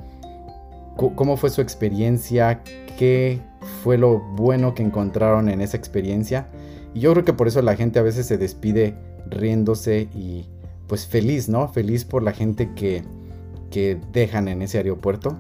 cómo 0.97 1.37
fue 1.37 1.51
su 1.51 1.61
experiencia, 1.61 2.63
qué 2.99 3.41
fue 3.83 3.99
lo 3.99 4.19
bueno 4.19 4.75
que 4.75 4.83
encontraron 4.83 5.49
en 5.49 5.61
esa 5.61 5.77
experiencia. 5.77 6.49
Y 6.95 7.01
yo 7.01 7.13
creo 7.13 7.25
que 7.25 7.33
por 7.33 7.49
eso 7.49 7.63
la 7.63 7.77
gente 7.77 7.99
a 7.99 8.03
veces 8.03 8.27
se 8.27 8.39
despide 8.39 8.95
riéndose 9.27 10.09
y 10.15 10.49
pues 10.87 11.07
feliz, 11.07 11.49
¿no? 11.49 11.69
Feliz 11.69 12.05
por 12.05 12.23
la 12.23 12.33
gente 12.33 12.73
que, 12.75 13.03
que 13.71 14.01
dejan 14.13 14.49
en 14.49 14.63
ese 14.63 14.79
aeropuerto. 14.79 15.37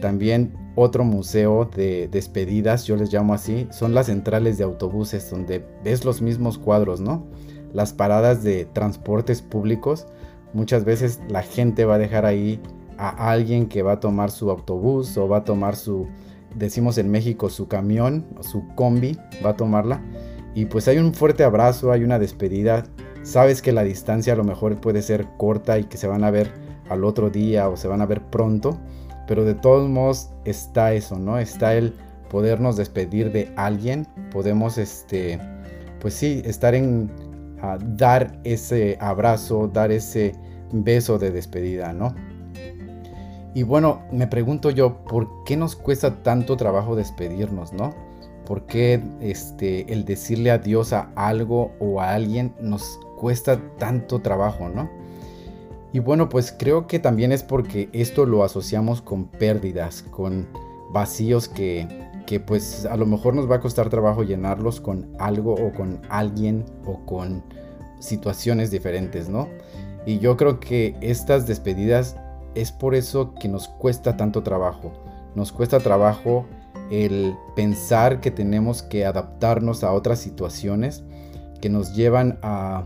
También 0.00 0.52
otro 0.78 1.02
museo 1.02 1.64
de 1.64 2.08
despedidas, 2.08 2.84
yo 2.84 2.94
les 2.94 3.12
llamo 3.12 3.34
así, 3.34 3.66
son 3.70 3.94
las 3.94 4.06
centrales 4.06 4.58
de 4.58 4.64
autobuses 4.64 5.28
donde 5.28 5.64
ves 5.82 6.04
los 6.04 6.22
mismos 6.22 6.56
cuadros, 6.56 7.00
¿no? 7.00 7.26
Las 7.72 7.92
paradas 7.92 8.44
de 8.44 8.64
transportes 8.64 9.42
públicos, 9.42 10.06
muchas 10.52 10.84
veces 10.84 11.20
la 11.28 11.42
gente 11.42 11.84
va 11.84 11.96
a 11.96 11.98
dejar 11.98 12.26
ahí 12.26 12.60
a 12.96 13.30
alguien 13.30 13.66
que 13.66 13.82
va 13.82 13.92
a 13.92 14.00
tomar 14.00 14.30
su 14.30 14.50
autobús 14.50 15.16
o 15.18 15.28
va 15.28 15.38
a 15.38 15.44
tomar 15.44 15.74
su, 15.74 16.06
decimos 16.54 16.96
en 16.98 17.10
México, 17.10 17.50
su 17.50 17.66
camión, 17.66 18.24
su 18.40 18.66
combi, 18.76 19.18
va 19.44 19.50
a 19.50 19.56
tomarla. 19.56 20.00
Y 20.54 20.66
pues 20.66 20.86
hay 20.86 20.98
un 20.98 21.12
fuerte 21.12 21.42
abrazo, 21.42 21.90
hay 21.90 22.04
una 22.04 22.20
despedida. 22.20 22.84
Sabes 23.24 23.62
que 23.62 23.72
la 23.72 23.82
distancia 23.82 24.32
a 24.32 24.36
lo 24.36 24.44
mejor 24.44 24.80
puede 24.80 25.02
ser 25.02 25.26
corta 25.36 25.78
y 25.78 25.84
que 25.84 25.96
se 25.96 26.06
van 26.06 26.22
a 26.22 26.30
ver 26.30 26.52
al 26.88 27.04
otro 27.04 27.30
día 27.30 27.68
o 27.68 27.76
se 27.76 27.88
van 27.88 28.00
a 28.00 28.06
ver 28.06 28.22
pronto, 28.22 28.78
pero 29.28 29.44
de 29.44 29.54
todos 29.54 29.88
modos 29.88 30.30
está 30.44 30.94
eso, 30.94 31.18
¿no? 31.18 31.38
Está 31.38 31.74
el 31.74 31.94
podernos 32.30 32.76
despedir 32.76 33.30
de 33.30 33.52
alguien, 33.56 34.08
podemos, 34.32 34.78
este, 34.78 35.38
pues 36.00 36.14
sí, 36.14 36.42
estar 36.44 36.74
en, 36.74 37.10
dar 37.96 38.40
ese 38.44 38.96
abrazo, 39.00 39.68
dar 39.68 39.92
ese 39.92 40.34
beso 40.72 41.18
de 41.18 41.30
despedida, 41.30 41.92
¿no? 41.92 42.14
Y 43.54 43.62
bueno, 43.64 44.02
me 44.12 44.26
pregunto 44.26 44.70
yo, 44.70 45.04
¿por 45.04 45.44
qué 45.44 45.56
nos 45.56 45.76
cuesta 45.76 46.22
tanto 46.22 46.56
trabajo 46.56 46.96
despedirnos, 46.96 47.72
no? 47.72 47.94
¿Por 48.46 48.64
qué 48.64 49.02
este, 49.20 49.92
el 49.92 50.06
decirle 50.06 50.50
adiós 50.50 50.94
a 50.94 51.10
algo 51.16 51.72
o 51.80 52.00
a 52.00 52.14
alguien 52.14 52.54
nos 52.60 52.98
cuesta 53.18 53.60
tanto 53.76 54.20
trabajo, 54.20 54.70
no? 54.70 54.88
Y 55.92 56.00
bueno, 56.00 56.28
pues 56.28 56.54
creo 56.56 56.86
que 56.86 56.98
también 56.98 57.32
es 57.32 57.42
porque 57.42 57.88
esto 57.92 58.26
lo 58.26 58.44
asociamos 58.44 59.00
con 59.00 59.28
pérdidas, 59.28 60.02
con 60.02 60.46
vacíos 60.92 61.48
que, 61.48 61.88
que 62.26 62.40
pues 62.40 62.84
a 62.84 62.96
lo 62.96 63.06
mejor 63.06 63.34
nos 63.34 63.50
va 63.50 63.56
a 63.56 63.60
costar 63.60 63.88
trabajo 63.88 64.22
llenarlos 64.22 64.80
con 64.80 65.08
algo 65.18 65.54
o 65.54 65.72
con 65.72 66.00
alguien 66.10 66.64
o 66.84 67.04
con 67.06 67.42
situaciones 68.00 68.70
diferentes, 68.70 69.28
¿no? 69.28 69.48
Y 70.04 70.18
yo 70.18 70.36
creo 70.36 70.60
que 70.60 70.96
estas 71.00 71.46
despedidas 71.46 72.16
es 72.54 72.72
por 72.72 72.94
eso 72.94 73.34
que 73.34 73.48
nos 73.48 73.68
cuesta 73.68 74.16
tanto 74.16 74.42
trabajo. 74.42 74.92
Nos 75.34 75.52
cuesta 75.52 75.80
trabajo 75.80 76.46
el 76.90 77.34
pensar 77.54 78.20
que 78.20 78.30
tenemos 78.30 78.82
que 78.82 79.04
adaptarnos 79.04 79.84
a 79.84 79.92
otras 79.92 80.18
situaciones 80.18 81.04
que 81.60 81.68
nos 81.68 81.94
llevan 81.94 82.38
a, 82.42 82.84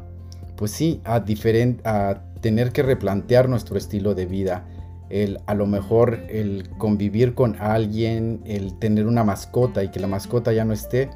pues 0.56 0.70
sí, 0.70 1.00
a, 1.04 1.16
a 1.16 2.22
tener 2.42 2.72
que 2.72 2.82
replantear 2.82 3.48
nuestro 3.48 3.78
estilo 3.78 4.14
de 4.14 4.26
vida. 4.26 4.66
El, 5.08 5.40
a 5.46 5.54
lo 5.54 5.66
mejor 5.66 6.20
el 6.28 6.68
convivir 6.76 7.34
con 7.34 7.56
alguien, 7.58 8.42
el 8.44 8.78
tener 8.78 9.06
una 9.06 9.24
mascota 9.24 9.82
y 9.82 9.90
que 9.90 10.00
la 10.00 10.06
mascota 10.06 10.52
ya 10.52 10.64
no 10.64 10.74
esté, 10.74 11.08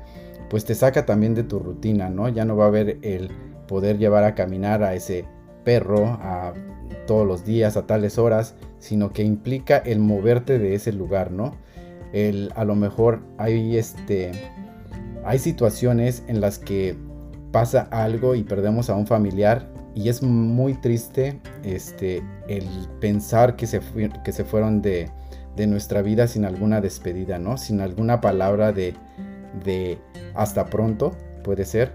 pues 0.48 0.64
te 0.64 0.74
saca 0.74 1.04
también 1.04 1.34
de 1.34 1.42
tu 1.42 1.58
rutina, 1.58 2.08
¿no? 2.08 2.28
Ya 2.28 2.44
no 2.44 2.56
va 2.56 2.64
a 2.64 2.68
haber 2.68 2.98
el 3.02 3.30
poder 3.66 3.98
llevar 3.98 4.24
a 4.24 4.34
caminar 4.34 4.82
a 4.82 4.94
ese 4.94 5.24
perro 5.64 6.06
a 6.06 6.54
todos 7.06 7.26
los 7.26 7.44
días 7.44 7.76
a 7.76 7.86
tales 7.86 8.18
horas, 8.18 8.54
sino 8.78 9.12
que 9.12 9.24
implica 9.24 9.78
el 9.78 9.98
moverte 9.98 10.58
de 10.58 10.74
ese 10.74 10.92
lugar, 10.92 11.32
¿no? 11.32 11.56
El, 12.12 12.52
a 12.54 12.64
lo 12.64 12.76
mejor 12.76 13.20
hay 13.38 13.76
este 13.76 14.30
hay 15.24 15.40
situaciones 15.40 16.22
en 16.28 16.40
las 16.40 16.60
que 16.60 16.96
pasa 17.50 17.88
algo 17.90 18.36
y 18.36 18.44
perdemos 18.44 18.90
a 18.90 18.94
un 18.94 19.08
familiar 19.08 19.68
y 19.96 20.10
es 20.10 20.22
muy 20.22 20.74
triste 20.74 21.40
este, 21.64 22.22
el 22.48 22.68
pensar 23.00 23.56
que 23.56 23.66
se, 23.66 23.80
que 24.22 24.30
se 24.30 24.44
fueron 24.44 24.82
de, 24.82 25.08
de, 25.56 25.66
nuestra 25.66 26.02
vida 26.02 26.28
sin 26.28 26.44
alguna 26.44 26.82
despedida, 26.82 27.38
¿no? 27.38 27.56
Sin 27.56 27.80
alguna 27.80 28.20
palabra 28.20 28.72
de, 28.72 28.94
de 29.64 29.98
hasta 30.34 30.66
pronto, 30.66 31.12
puede 31.42 31.64
ser. 31.64 31.92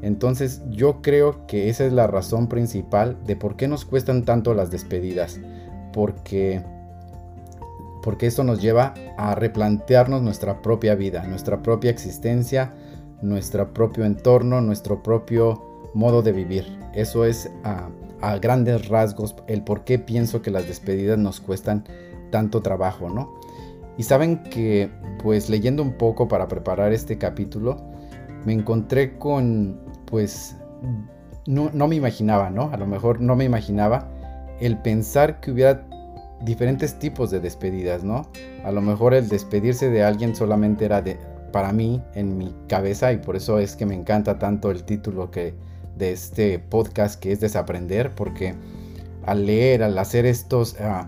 Entonces 0.00 0.62
yo 0.70 1.02
creo 1.02 1.44
que 1.48 1.68
esa 1.68 1.84
es 1.84 1.92
la 1.92 2.06
razón 2.06 2.46
principal 2.46 3.18
de 3.26 3.34
por 3.34 3.56
qué 3.56 3.66
nos 3.66 3.84
cuestan 3.84 4.24
tanto 4.24 4.54
las 4.54 4.70
despedidas. 4.70 5.40
Porque, 5.92 6.62
porque 8.00 8.28
esto 8.28 8.44
nos 8.44 8.62
lleva 8.62 8.94
a 9.18 9.34
replantearnos 9.34 10.22
nuestra 10.22 10.62
propia 10.62 10.94
vida, 10.94 11.26
nuestra 11.26 11.62
propia 11.62 11.90
existencia, 11.90 12.72
nuestro 13.22 13.74
propio 13.74 14.04
entorno, 14.04 14.60
nuestro 14.60 15.02
propio 15.02 15.69
modo 15.94 16.22
de 16.22 16.32
vivir. 16.32 16.78
Eso 16.94 17.24
es 17.24 17.50
a, 17.64 17.88
grandes 18.38 18.88
rasgos 18.88 19.34
el 19.46 19.62
por 19.62 19.84
qué 19.84 19.98
pienso 19.98 20.42
que 20.42 20.50
las 20.50 20.66
despedidas 20.66 21.18
nos 21.18 21.40
cuestan 21.40 21.84
tanto 22.30 22.60
trabajo, 22.60 23.08
¿no? 23.08 23.34
Y 23.96 24.02
saben 24.02 24.42
que, 24.44 24.90
pues 25.22 25.48
leyendo 25.48 25.82
un 25.82 25.92
poco 25.94 26.28
para 26.28 26.48
preparar 26.48 26.92
este 26.92 27.18
capítulo, 27.18 27.76
me 28.44 28.52
encontré 28.52 29.18
con, 29.18 29.80
pues, 30.06 30.56
no, 31.46 31.70
no 31.72 31.88
me 31.88 31.96
imaginaba, 31.96 32.50
¿no? 32.50 32.70
A 32.72 32.76
lo 32.76 32.86
mejor 32.86 33.20
no 33.20 33.36
me 33.36 33.44
imaginaba 33.44 34.08
el 34.60 34.78
pensar 34.78 35.40
que 35.40 35.50
hubiera 35.50 35.86
diferentes 36.42 36.98
tipos 36.98 37.30
de 37.30 37.40
despedidas, 37.40 38.04
¿no? 38.04 38.26
A 38.64 38.72
lo 38.72 38.80
mejor 38.80 39.14
el 39.14 39.28
despedirse 39.28 39.90
de 39.90 40.02
alguien 40.02 40.34
solamente 40.34 40.84
era 40.84 41.02
de, 41.02 41.18
para 41.52 41.72
mí 41.72 42.02
en 42.14 42.38
mi 42.38 42.54
cabeza 42.68 43.12
y 43.12 43.18
por 43.18 43.36
eso 43.36 43.58
es 43.58 43.76
que 43.76 43.86
me 43.86 43.94
encanta 43.94 44.38
tanto 44.38 44.70
el 44.70 44.84
título 44.84 45.30
que 45.30 45.54
de 46.00 46.10
este 46.12 46.58
podcast 46.58 47.20
que 47.20 47.30
es 47.30 47.38
desaprender 47.38 48.12
porque 48.16 48.54
al 49.24 49.46
leer, 49.46 49.84
al 49.84 49.96
hacer 49.98 50.26
estos, 50.26 50.76
ah, 50.80 51.06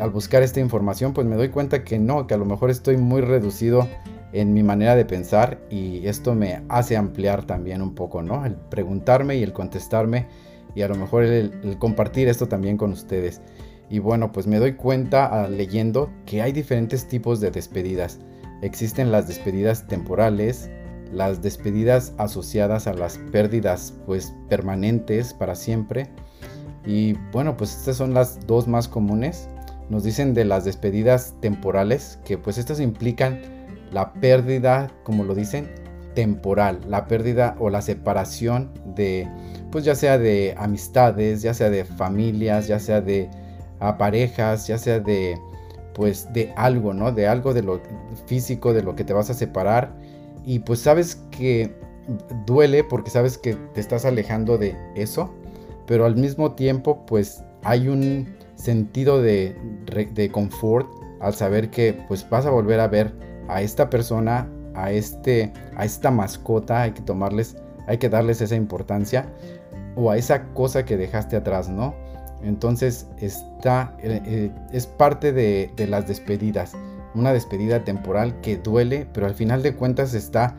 al 0.00 0.10
buscar 0.10 0.42
esta 0.42 0.58
información 0.58 1.12
pues 1.12 1.26
me 1.26 1.36
doy 1.36 1.50
cuenta 1.50 1.84
que 1.84 2.00
no, 2.00 2.26
que 2.26 2.34
a 2.34 2.38
lo 2.38 2.46
mejor 2.46 2.70
estoy 2.70 2.96
muy 2.96 3.20
reducido 3.20 3.86
en 4.32 4.54
mi 4.54 4.62
manera 4.62 4.96
de 4.96 5.04
pensar 5.04 5.60
y 5.70 6.06
esto 6.06 6.34
me 6.34 6.62
hace 6.68 6.96
ampliar 6.96 7.44
también 7.44 7.82
un 7.82 7.94
poco, 7.94 8.22
¿no? 8.22 8.44
El 8.46 8.54
preguntarme 8.54 9.36
y 9.36 9.42
el 9.42 9.52
contestarme 9.52 10.26
y 10.74 10.82
a 10.82 10.88
lo 10.88 10.94
mejor 10.94 11.24
el, 11.24 11.76
compartir 11.78 12.28
esto 12.28 12.48
también 12.48 12.76
con 12.76 12.92
ustedes. 12.92 13.40
Y 13.88 13.98
bueno, 13.98 14.30
pues 14.30 14.46
me 14.46 14.58
doy 14.58 14.74
cuenta 14.74 15.26
ah, 15.26 15.48
leyendo 15.48 16.10
que 16.26 16.42
hay 16.42 16.52
diferentes 16.52 17.08
tipos 17.08 17.40
de 17.40 17.50
despedidas. 17.50 18.20
Existen 18.62 19.10
las 19.10 19.26
despedidas 19.26 19.86
temporales, 19.88 20.70
las 21.12 21.42
despedidas 21.42 22.12
asociadas 22.18 22.86
a 22.86 22.94
las 22.94 23.18
pérdidas 23.32 23.94
pues 24.06 24.34
permanentes 24.48 25.34
para 25.34 25.54
siempre. 25.54 26.08
Y 26.86 27.14
bueno, 27.32 27.56
pues 27.56 27.76
estas 27.76 27.96
son 27.96 28.14
las 28.14 28.46
dos 28.46 28.68
más 28.68 28.88
comunes. 28.88 29.48
Nos 29.88 30.04
dicen 30.04 30.34
de 30.34 30.44
las 30.44 30.64
despedidas 30.64 31.34
temporales, 31.40 32.18
que 32.24 32.38
pues 32.38 32.58
estas 32.58 32.80
implican 32.80 33.40
la 33.92 34.12
pérdida, 34.12 34.90
como 35.02 35.24
lo 35.24 35.34
dicen, 35.34 35.68
temporal, 36.14 36.80
la 36.88 37.06
pérdida 37.06 37.56
o 37.58 37.70
la 37.70 37.82
separación 37.82 38.70
de, 38.84 39.28
pues 39.70 39.84
ya 39.84 39.94
sea 39.94 40.18
de 40.18 40.54
amistades, 40.58 41.42
ya 41.42 41.54
sea 41.54 41.70
de 41.70 41.84
familias, 41.84 42.66
ya 42.66 42.78
sea 42.78 43.00
de 43.00 43.28
parejas, 43.98 44.66
ya 44.66 44.78
sea 44.78 45.00
de 45.00 45.38
pues 45.94 46.32
de 46.32 46.52
algo, 46.56 46.94
¿no? 46.94 47.12
De 47.12 47.26
algo 47.26 47.52
de 47.52 47.62
lo 47.62 47.80
físico, 48.26 48.72
de 48.72 48.82
lo 48.82 48.94
que 48.94 49.04
te 49.04 49.12
vas 49.12 49.28
a 49.30 49.34
separar. 49.34 49.92
Y 50.44 50.60
pues 50.60 50.80
sabes 50.80 51.22
que 51.30 51.74
duele 52.46 52.84
porque 52.84 53.10
sabes 53.10 53.38
que 53.38 53.54
te 53.54 53.80
estás 53.80 54.04
alejando 54.04 54.58
de 54.58 54.76
eso, 54.94 55.32
pero 55.86 56.06
al 56.06 56.16
mismo 56.16 56.52
tiempo 56.52 57.04
pues 57.06 57.44
hay 57.62 57.88
un 57.88 58.34
sentido 58.54 59.22
de, 59.22 59.56
de 60.12 60.30
confort 60.30 60.88
al 61.20 61.34
saber 61.34 61.70
que 61.70 61.98
pues 62.08 62.28
vas 62.28 62.46
a 62.46 62.50
volver 62.50 62.80
a 62.80 62.88
ver 62.88 63.14
a 63.48 63.62
esta 63.62 63.90
persona, 63.90 64.48
a, 64.74 64.90
este, 64.90 65.52
a 65.76 65.84
esta 65.84 66.10
mascota, 66.10 66.82
hay 66.82 66.92
que 66.92 67.02
tomarles, 67.02 67.56
hay 67.86 67.98
que 67.98 68.08
darles 68.08 68.40
esa 68.40 68.56
importancia 68.56 69.26
o 69.96 70.10
a 70.10 70.16
esa 70.16 70.44
cosa 70.54 70.84
que 70.84 70.96
dejaste 70.96 71.36
atrás, 71.36 71.68
¿no? 71.68 71.94
Entonces 72.42 73.06
está, 73.18 73.94
eh, 74.02 74.22
eh, 74.24 74.50
es 74.72 74.86
parte 74.86 75.32
de, 75.32 75.72
las 75.88 76.06
despedidas. 76.06 76.72
Una 77.14 77.32
despedida 77.32 77.84
temporal 77.84 78.40
que 78.40 78.56
duele, 78.56 79.06
pero 79.12 79.26
al 79.26 79.34
final 79.34 79.62
de 79.62 79.74
cuentas 79.74 80.14
está 80.14 80.56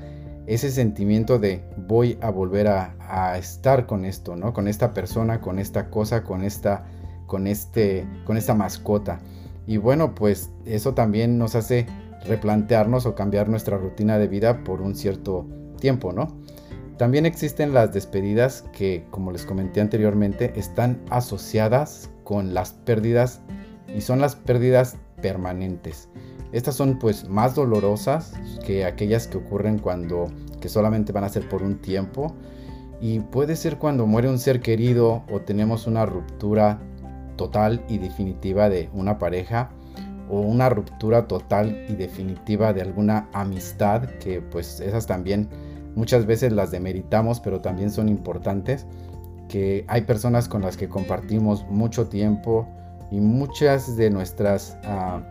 ese 0.47 0.71
sentimiento 0.71 1.39
de 1.39 1.63
voy 1.87 2.17
a 2.21 2.29
volver 2.29 2.67
a, 2.67 3.37
estar 3.37 3.85
con 3.87 4.05
esto, 4.05 4.35
¿no? 4.35 4.53
Con 4.53 4.67
esta 4.67 4.93
persona, 4.93 5.41
con 5.41 5.59
esta 5.59 5.89
cosa, 5.89 6.23
con 6.23 6.43
esta, 6.43 6.85
con 7.27 7.45
este, 7.47 8.07
con 8.25 8.37
esta 8.37 8.53
mascota. 8.53 9.19
Y 9.67 9.77
bueno, 9.77 10.15
pues 10.15 10.49
eso 10.65 10.93
también 10.93 11.37
nos 11.37 11.55
hace 11.55 11.87
replantearnos 12.25 13.05
o 13.05 13.15
cambiar 13.15 13.49
nuestra 13.49 13.77
rutina 13.77 14.17
de 14.17 14.27
vida 14.27 14.63
por 14.63 14.81
un 14.81 14.95
cierto 14.95 15.47
tiempo, 15.79 16.13
¿no? 16.13 16.27
También 16.97 17.25
existen 17.25 17.73
las 17.73 17.93
despedidas 17.93 18.63
que, 18.73 19.05
como 19.09 19.31
les 19.31 19.45
comenté 19.45 19.81
anteriormente, 19.81 20.53
están 20.55 21.01
asociadas 21.09 22.11
con 22.23 22.53
las 22.53 22.73
pérdidas 22.73 23.41
y 23.87 24.01
son 24.01 24.21
las 24.21 24.35
pérdidas 24.35 24.97
permanentes. 25.21 26.10
Estas 26.51 26.75
son 26.75 26.99
pues 26.99 27.27
más 27.29 27.55
dolorosas 27.55 28.33
que 28.65 28.85
aquellas 28.85 29.27
que 29.27 29.37
ocurren 29.37 29.79
cuando 29.79 30.27
que 30.59 30.69
solamente 30.69 31.11
van 31.11 31.23
a 31.23 31.29
ser 31.29 31.47
por 31.49 31.63
un 31.63 31.81
tiempo. 31.81 32.33
Y 33.01 33.19
puede 33.19 33.55
ser 33.55 33.77
cuando 33.77 34.05
muere 34.05 34.29
un 34.29 34.37
ser 34.37 34.61
querido 34.61 35.23
o 35.31 35.41
tenemos 35.41 35.87
una 35.87 36.05
ruptura 36.05 36.79
total 37.35 37.83
y 37.89 37.97
definitiva 37.97 38.69
de 38.69 38.89
una 38.93 39.17
pareja 39.17 39.71
o 40.29 40.39
una 40.39 40.69
ruptura 40.69 41.27
total 41.27 41.85
y 41.89 41.95
definitiva 41.95 42.73
de 42.73 42.81
alguna 42.81 43.27
amistad 43.33 44.03
que 44.19 44.39
pues 44.41 44.79
esas 44.79 45.07
también 45.07 45.49
muchas 45.95 46.25
veces 46.25 46.53
las 46.53 46.71
demeritamos, 46.71 47.39
pero 47.39 47.59
también 47.59 47.91
son 47.91 48.07
importantes, 48.07 48.85
que 49.49 49.83
hay 49.87 50.01
personas 50.03 50.47
con 50.47 50.61
las 50.61 50.77
que 50.77 50.87
compartimos 50.87 51.65
mucho 51.69 52.07
tiempo 52.07 52.67
y 53.11 53.19
muchas 53.19 53.97
de 53.97 54.09
nuestras, 54.09 54.77
ah, 54.85 55.21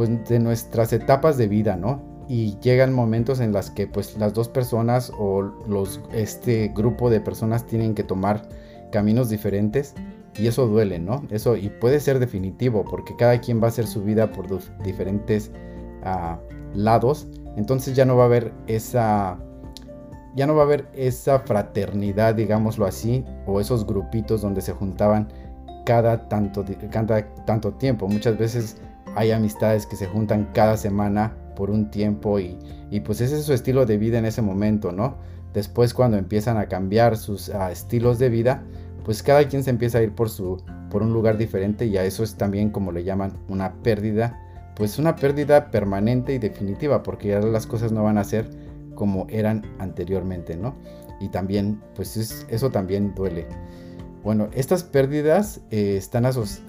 pues 0.00 0.08
de 0.30 0.38
nuestras 0.38 0.94
etapas 0.94 1.36
de 1.36 1.46
vida, 1.46 1.76
¿no? 1.76 2.00
Y 2.26 2.58
llegan 2.60 2.90
momentos 2.90 3.38
en 3.38 3.52
las 3.52 3.70
que 3.70 3.86
pues 3.86 4.16
las 4.16 4.32
dos 4.32 4.48
personas 4.48 5.12
o 5.18 5.52
este 6.14 6.72
grupo 6.74 7.10
de 7.10 7.20
personas 7.20 7.66
tienen 7.66 7.94
que 7.94 8.02
tomar 8.02 8.48
caminos 8.92 9.28
diferentes 9.28 9.94
y 10.38 10.46
eso 10.46 10.66
duele, 10.66 10.98
¿no? 11.00 11.22
Eso 11.28 11.54
y 11.54 11.68
puede 11.68 12.00
ser 12.00 12.18
definitivo 12.18 12.82
porque 12.82 13.14
cada 13.14 13.42
quien 13.42 13.60
va 13.60 13.66
a 13.66 13.68
hacer 13.68 13.86
su 13.86 14.02
vida 14.02 14.32
por 14.32 14.46
diferentes 14.82 15.50
ah, 16.02 16.38
lados, 16.72 17.26
entonces 17.58 17.94
ya 17.94 18.06
no 18.06 18.16
va 18.16 18.22
a 18.22 18.26
haber 18.26 18.54
esa 18.68 19.38
ya 20.34 20.46
no 20.46 20.54
va 20.54 20.62
a 20.62 20.64
haber 20.64 20.88
esa 20.94 21.40
fraternidad, 21.40 22.36
digámoslo 22.36 22.86
así, 22.86 23.22
o 23.46 23.60
esos 23.60 23.86
grupitos 23.86 24.40
donde 24.40 24.62
se 24.62 24.72
juntaban 24.72 25.28
cada 25.84 26.26
tanto, 26.26 26.64
cada 26.90 27.34
tanto 27.44 27.72
tiempo. 27.74 28.08
Muchas 28.08 28.38
veces 28.38 28.80
hay 29.16 29.30
amistades 29.32 29.86
que 29.86 29.96
se 29.96 30.06
juntan 30.06 30.50
cada 30.54 30.76
semana 30.76 31.36
por 31.56 31.70
un 31.70 31.90
tiempo 31.90 32.38
y, 32.38 32.56
pues 33.04 33.20
ese 33.20 33.38
es 33.38 33.44
su 33.44 33.52
estilo 33.52 33.86
de 33.86 33.98
vida 33.98 34.18
en 34.18 34.24
ese 34.24 34.42
momento, 34.42 34.92
¿no? 34.92 35.16
Después 35.52 35.94
cuando 35.94 36.16
empiezan 36.16 36.56
a 36.56 36.66
cambiar 36.66 37.16
sus 37.16 37.48
ah, 37.50 37.72
estilos 37.72 38.18
de 38.18 38.28
vida, 38.28 38.62
pues 39.04 39.22
cada 39.22 39.46
quien 39.48 39.64
se 39.64 39.70
empieza 39.70 39.98
a 39.98 40.02
ir 40.02 40.14
por, 40.14 40.30
su, 40.30 40.62
por 40.90 41.02
un 41.02 41.12
lugar 41.12 41.36
diferente 41.36 41.86
y 41.86 41.96
a 41.96 42.04
eso 42.04 42.22
es 42.22 42.36
también 42.36 42.70
como 42.70 42.92
le 42.92 43.04
llaman 43.04 43.32
una 43.48 43.74
pérdida 43.82 44.38
pues 44.80 44.98
una 44.98 45.14
pérdida 45.14 45.70
permanente 45.70 46.32
y 46.32 46.38
definitiva, 46.38 47.02
porque 47.02 47.28
ya 47.28 47.40
las 47.40 47.66
cosas 47.66 47.92
no 47.92 48.02
van 48.02 48.16
a 48.16 48.24
ser 48.24 48.48
como 48.94 49.26
eran 49.28 49.62
anteriormente, 49.78 50.56
¿no? 50.56 50.74
Y 51.20 51.28
también, 51.28 51.82
pues 51.94 52.16
eso 52.16 52.70
también 52.70 53.14
duele. 53.14 53.46
Bueno, 54.22 54.48
estas 54.52 54.84
pérdidas 54.84 55.60
eh, 55.70 56.00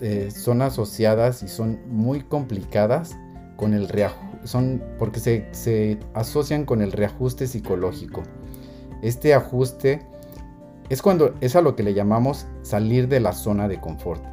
eh, 0.01 0.31
son 0.31 0.62
asociadas 0.62 1.43
y 1.43 1.48
son 1.48 1.79
muy 1.88 2.22
complicadas 2.22 3.17
con 3.58 3.74
el 3.74 3.89
son 4.43 4.81
porque 4.98 5.20
se, 5.20 5.48
se 5.51 6.00
asocian 6.13 6.65
con 6.65 6.81
el 6.81 6.91
reajuste 6.91 7.48
psicológico. 7.48 8.24
Este 9.01 9.34
ajuste 9.34 10.01
es 10.89 11.01
cuando 11.01 11.36
es 11.41 11.55
a 11.55 11.62
lo 11.62 11.75
que 11.75 11.84
le 11.84 11.93
llamamos 11.93 12.48
salir 12.62 13.08
de 13.08 13.20
la 13.20 13.34
zona 13.34 13.67
de 13.67 13.79
confort 13.79 14.24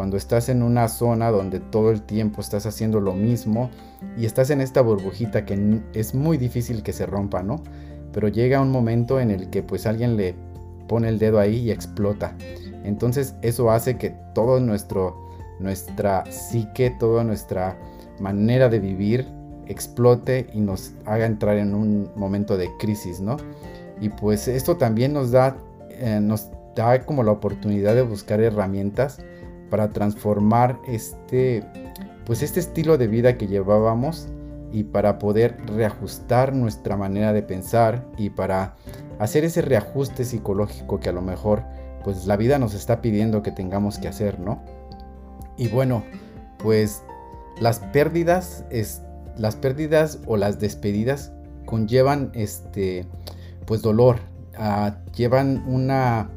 cuando 0.00 0.16
estás 0.16 0.48
en 0.48 0.62
una 0.62 0.88
zona 0.88 1.30
donde 1.30 1.60
todo 1.60 1.90
el 1.90 2.00
tiempo 2.00 2.40
estás 2.40 2.64
haciendo 2.64 3.00
lo 3.00 3.12
mismo 3.12 3.70
y 4.16 4.24
estás 4.24 4.48
en 4.48 4.62
esta 4.62 4.80
burbujita 4.80 5.44
que 5.44 5.82
es 5.92 6.14
muy 6.14 6.38
difícil 6.38 6.82
que 6.82 6.94
se 6.94 7.04
rompa, 7.04 7.42
¿no? 7.42 7.62
Pero 8.10 8.28
llega 8.28 8.62
un 8.62 8.70
momento 8.70 9.20
en 9.20 9.30
el 9.30 9.50
que 9.50 9.62
pues 9.62 9.86
alguien 9.86 10.16
le 10.16 10.34
pone 10.90 11.08
el 11.08 11.20
dedo 11.20 11.38
ahí 11.38 11.58
y 11.58 11.70
explota. 11.70 12.36
Entonces 12.82 13.36
eso 13.42 13.70
hace 13.70 13.96
que 13.96 14.10
todo 14.34 14.58
nuestro 14.58 15.30
nuestra 15.60 16.24
psique, 16.32 16.90
toda 16.98 17.22
nuestra 17.22 17.78
manera 18.18 18.68
de 18.68 18.80
vivir 18.80 19.28
explote 19.68 20.48
y 20.52 20.60
nos 20.60 20.94
haga 21.04 21.26
entrar 21.26 21.58
en 21.58 21.74
un 21.74 22.10
momento 22.16 22.56
de 22.56 22.68
crisis, 22.80 23.20
¿no? 23.20 23.36
Y 24.00 24.08
pues 24.08 24.48
esto 24.48 24.78
también 24.78 25.12
nos 25.12 25.30
da, 25.30 25.56
eh, 25.90 26.18
nos 26.20 26.50
da 26.74 27.00
como 27.02 27.22
la 27.22 27.30
oportunidad 27.30 27.94
de 27.94 28.02
buscar 28.02 28.40
herramientas 28.40 29.18
para 29.70 29.90
transformar 29.90 30.80
este, 30.88 31.64
pues 32.26 32.42
este 32.42 32.58
estilo 32.58 32.98
de 32.98 33.06
vida 33.06 33.38
que 33.38 33.46
llevábamos 33.46 34.26
y 34.72 34.84
para 34.84 35.20
poder 35.20 35.56
reajustar 35.66 36.52
nuestra 36.52 36.96
manera 36.96 37.32
de 37.32 37.42
pensar 37.42 38.04
y 38.16 38.30
para 38.30 38.74
hacer 39.20 39.44
ese 39.44 39.62
reajuste 39.62 40.24
psicológico 40.24 40.98
que 40.98 41.10
a 41.10 41.12
lo 41.12 41.22
mejor 41.22 41.62
pues 42.02 42.26
la 42.26 42.36
vida 42.36 42.58
nos 42.58 42.74
está 42.74 43.02
pidiendo 43.02 43.42
que 43.42 43.52
tengamos 43.52 43.98
que 43.98 44.08
hacer, 44.08 44.40
¿no? 44.40 44.62
Y 45.58 45.68
bueno, 45.68 46.02
pues 46.58 47.02
las 47.60 47.78
pérdidas 47.78 48.64
es, 48.70 49.02
las 49.36 49.56
pérdidas 49.56 50.18
o 50.26 50.38
las 50.38 50.58
despedidas 50.58 51.32
conllevan 51.66 52.30
este 52.32 53.06
pues 53.66 53.82
dolor, 53.82 54.16
ah, 54.56 54.96
llevan 55.14 55.62
una 55.68 56.30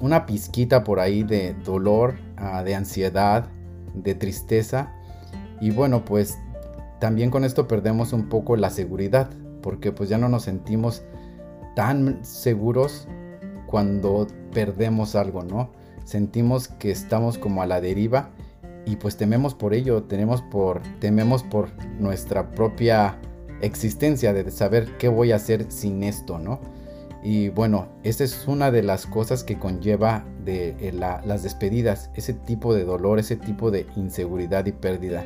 una 0.00 0.26
pizquita 0.26 0.84
por 0.84 1.00
ahí 1.00 1.22
de 1.22 1.54
dolor, 1.64 2.16
ah, 2.36 2.62
de 2.62 2.74
ansiedad, 2.74 3.46
de 3.94 4.14
tristeza. 4.14 4.92
Y 5.60 5.70
bueno, 5.70 6.04
pues 6.04 6.38
también 7.00 7.30
con 7.30 7.44
esto 7.44 7.68
perdemos 7.68 8.12
un 8.12 8.28
poco 8.28 8.56
la 8.56 8.70
seguridad, 8.70 9.30
porque 9.62 9.92
pues 9.92 10.08
ya 10.08 10.18
no 10.18 10.28
nos 10.28 10.44
sentimos 10.44 11.02
tan 11.74 12.24
seguros 12.24 13.06
cuando 13.66 14.26
perdemos 14.52 15.14
algo, 15.14 15.42
¿no? 15.42 15.70
Sentimos 16.04 16.68
que 16.68 16.90
estamos 16.90 17.38
como 17.38 17.62
a 17.62 17.66
la 17.66 17.80
deriva 17.80 18.30
y 18.84 18.96
pues 18.96 19.16
tememos 19.16 19.54
por 19.54 19.74
ello, 19.74 20.02
tenemos 20.04 20.42
por, 20.42 20.82
tememos 20.98 21.42
por 21.42 21.68
nuestra 21.98 22.50
propia 22.50 23.18
existencia 23.60 24.32
de 24.32 24.50
saber 24.50 24.96
qué 24.98 25.08
voy 25.08 25.32
a 25.32 25.36
hacer 25.36 25.70
sin 25.70 26.02
esto, 26.02 26.38
¿no? 26.38 26.60
Y 27.22 27.50
bueno, 27.50 27.88
esta 28.02 28.24
es 28.24 28.48
una 28.48 28.70
de 28.70 28.82
las 28.82 29.06
cosas 29.06 29.44
que 29.44 29.58
conlleva 29.58 30.24
de 30.44 30.70
eh, 30.80 30.92
las 30.92 31.42
despedidas, 31.42 32.10
ese 32.14 32.32
tipo 32.32 32.74
de 32.74 32.84
dolor, 32.84 33.18
ese 33.18 33.36
tipo 33.36 33.70
de 33.70 33.86
inseguridad 33.94 34.64
y 34.66 34.72
pérdida. 34.72 35.24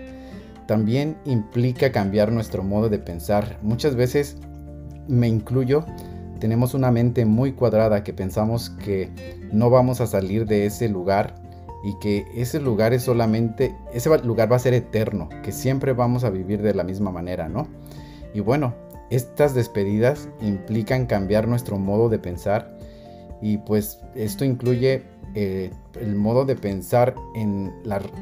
También 0.67 1.17
implica 1.25 1.93
cambiar 1.93 2.33
nuestro 2.33 2.65
modo 2.65 2.89
de 2.89 2.99
pensar. 2.99 3.59
Muchas 3.63 3.95
veces, 3.95 4.39
me 5.07 5.29
incluyo, 5.29 5.85
tenemos 6.45 6.75
una 6.75 6.91
mente 6.91 7.25
muy 7.25 7.53
cuadrada 7.53 8.05
que 8.05 8.13
pensamos 8.13 8.69
que 8.69 9.09
no 9.51 9.71
vamos 9.71 10.03
a 10.03 10.07
salir 10.07 10.45
de 10.45 10.67
ese 10.67 10.91
lugar 10.91 11.37
y 11.83 11.99
que 12.01 12.27
ese 12.35 12.61
lugar 12.61 12.93
es 12.93 13.05
solamente, 13.05 13.75
ese 13.95 14.11
lugar 14.19 14.53
va 14.53 14.57
a 14.57 14.59
ser 14.59 14.75
eterno, 14.75 15.31
que 15.43 15.53
siempre 15.53 15.95
vamos 15.95 16.23
a 16.23 16.29
vivir 16.29 16.61
de 16.61 16.75
la 16.75 16.85
misma 16.85 17.11
manera, 17.11 17.49
¿no? 17.49 17.67
Y 18.35 18.41
bueno, 18.41 18.75
estas 19.09 19.55
despedidas 19.55 20.29
implican 20.43 21.07
cambiar 21.07 21.49
nuestro 21.49 21.79
modo 21.79 22.11
de 22.11 22.19
pensar 22.19 22.77
y 23.41 23.57
pues 23.57 24.01
esto 24.15 24.45
incluye 24.45 25.03
eh, 25.35 25.71
el 25.99 26.15
modo 26.15 26.45
de 26.45 26.57
pensar 26.57 27.15
en 27.35 27.73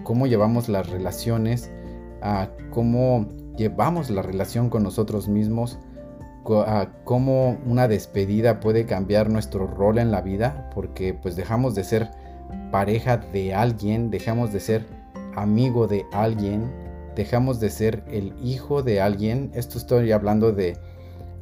cómo 0.04 0.28
llevamos 0.28 0.68
las 0.68 0.88
relaciones, 0.88 1.72
a 2.20 2.50
cómo 2.70 3.26
llevamos 3.56 4.11
la 4.11 4.22
relación 4.22 4.70
con 4.70 4.85
nosotros 4.85 5.26
mismos, 5.26 5.80
a 6.48 6.88
cómo 7.05 7.59
una 7.66 7.88
despedida 7.88 8.61
puede 8.61 8.87
cambiar 8.87 9.31
nuestro 9.31 9.66
rol 9.66 9.98
en 9.98 10.11
la 10.11 10.20
vida, 10.20 10.70
porque 10.74 11.14
pues 11.14 11.37
dejamos 11.37 11.74
de 11.74 11.85
ser 11.85 12.11
pareja 12.70 13.16
de 13.16 13.55
alguien, 13.55 14.11
dejamos 14.11 14.52
de 14.52 14.61
ser 14.61 14.87
amigo 15.35 15.87
de 15.87 16.05
alguien, 16.12 16.70
dejamos 17.14 17.61
de 17.61 17.70
ser 17.70 18.05
el 18.11 18.35
hijo 18.42 18.83
de 18.83 19.00
alguien, 19.00 19.50
esto 19.55 19.78
estoy 19.78 20.12
hablando 20.12 20.52
de, 20.52 20.76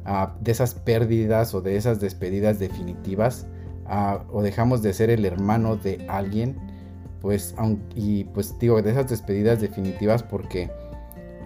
ah, 0.05 0.35
de 0.39 0.51
esas 0.51 0.73
pérdidas 0.73 1.53
o 1.53 1.61
de 1.61 1.77
esas 1.77 1.99
despedidas 1.99 2.59
definitivas, 2.59 3.47
ah, 3.85 4.23
o 4.31 4.41
dejamos 4.41 4.81
de 4.81 4.93
ser 4.93 5.09
el 5.09 5.25
hermano 5.25 5.77
de 5.77 6.05
alguien, 6.09 6.57
pues, 7.21 7.55
y 7.95 8.25
pues 8.25 8.57
digo, 8.59 8.81
de 8.81 8.91
esas 8.91 9.09
despedidas 9.09 9.61
definitivas 9.61 10.23
porque 10.23 10.71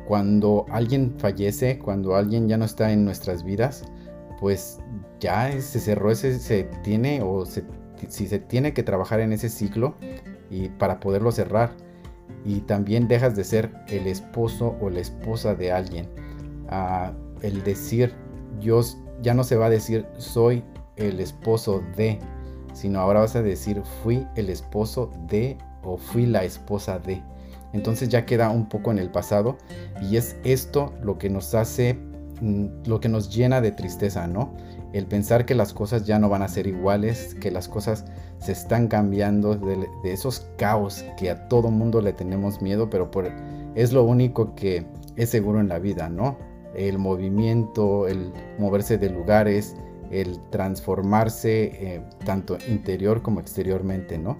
cuando 0.08 0.66
alguien 0.70 1.16
fallece, 1.18 1.80
cuando 1.80 2.16
alguien 2.16 2.48
ya 2.48 2.58
no 2.58 2.66
está 2.66 2.92
en 2.92 3.06
nuestras 3.06 3.44
vidas, 3.44 3.84
pues 4.40 4.80
ya 5.20 5.52
se 5.62 5.80
cerró 5.80 6.12
ese, 6.12 6.40
se 6.40 6.64
tiene 6.84 7.22
o 7.22 7.46
si 7.46 8.28
se 8.28 8.40
tiene 8.40 8.74
que 8.74 8.84
trabajar 8.84 9.20
en 9.20 9.34
ese 9.34 9.50
ciclo 9.50 9.96
y 10.50 10.70
para 10.70 11.00
poderlo 11.00 11.32
cerrar 11.32 11.72
y 12.44 12.60
también 12.62 13.08
dejas 13.08 13.36
de 13.36 13.44
ser 13.44 13.72
el 13.88 14.08
esposo 14.08 14.76
o 14.82 14.90
la 14.90 15.00
esposa 15.00 15.56
de 15.56 15.72
alguien. 15.72 16.08
Ah, 16.70 17.14
el 17.42 17.64
decir 17.64 18.14
yo 18.60 18.82
ya 19.22 19.34
no 19.34 19.44
se 19.44 19.56
va 19.56 19.68
a 19.68 19.70
decir 19.70 20.06
soy 20.18 20.64
el 20.96 21.20
esposo 21.20 21.84
de, 21.96 22.20
sino 22.74 23.00
ahora 23.00 23.22
vas 23.22 23.36
a 23.36 23.42
decir 23.42 23.82
fui 24.04 24.26
el 24.36 24.50
esposo 24.50 25.12
de 25.28 25.58
o 25.84 25.98
fui 25.98 26.26
la 26.26 26.44
esposa 26.44 27.00
de. 27.00 27.22
Entonces 27.76 28.10
ya 28.10 28.26
queda 28.26 28.50
un 28.50 28.70
poco 28.70 28.92
en 28.92 29.00
el 29.00 29.12
pasado 29.12 29.58
y 30.02 30.18
es 30.18 30.38
esto 30.44 30.94
lo 31.04 31.18
que 31.18 31.30
nos 31.30 31.54
hace, 31.54 32.00
mm, 32.42 32.88
lo 32.88 33.00
que 33.00 33.10
nos 33.10 33.30
llena 33.30 33.62
de 33.62 33.72
tristeza, 33.72 34.28
¿no? 34.28 34.54
el 34.96 35.08
pensar 35.08 35.46
que 35.46 35.56
las 35.56 35.74
cosas 35.74 36.06
ya 36.06 36.20
no 36.20 36.30
van 36.30 36.42
a 36.42 36.48
ser 36.48 36.68
iguales, 36.68 37.36
que 37.42 37.52
las 37.52 37.68
cosas 37.68 38.06
se 38.40 38.54
están 38.54 38.88
cambiando, 38.88 39.56
de, 39.56 39.90
esos 40.06 40.48
caos 40.56 41.04
que 41.18 41.30
a 41.30 41.50
todo 41.50 41.70
mundo 41.70 42.00
le 42.00 42.14
tenemos 42.14 42.62
miedo, 42.62 42.90
pero 42.90 43.12
es 43.76 43.92
lo 43.92 44.06
único 44.06 44.56
que 44.56 44.86
es 45.18 45.30
seguro 45.30 45.60
en 45.60 45.68
la 45.68 45.80
vida, 45.80 46.08
¿no? 46.08 46.38
El 46.76 46.98
movimiento, 46.98 48.08
el 48.08 48.32
moverse 48.58 48.98
de 48.98 49.10
lugares, 49.10 49.76
el 50.12 50.40
transformarse 50.50 51.72
eh, 51.74 52.02
tanto 52.24 52.58
interior 52.70 53.22
como 53.22 53.42
exteriormente, 53.42 54.18
¿no? 54.18 54.38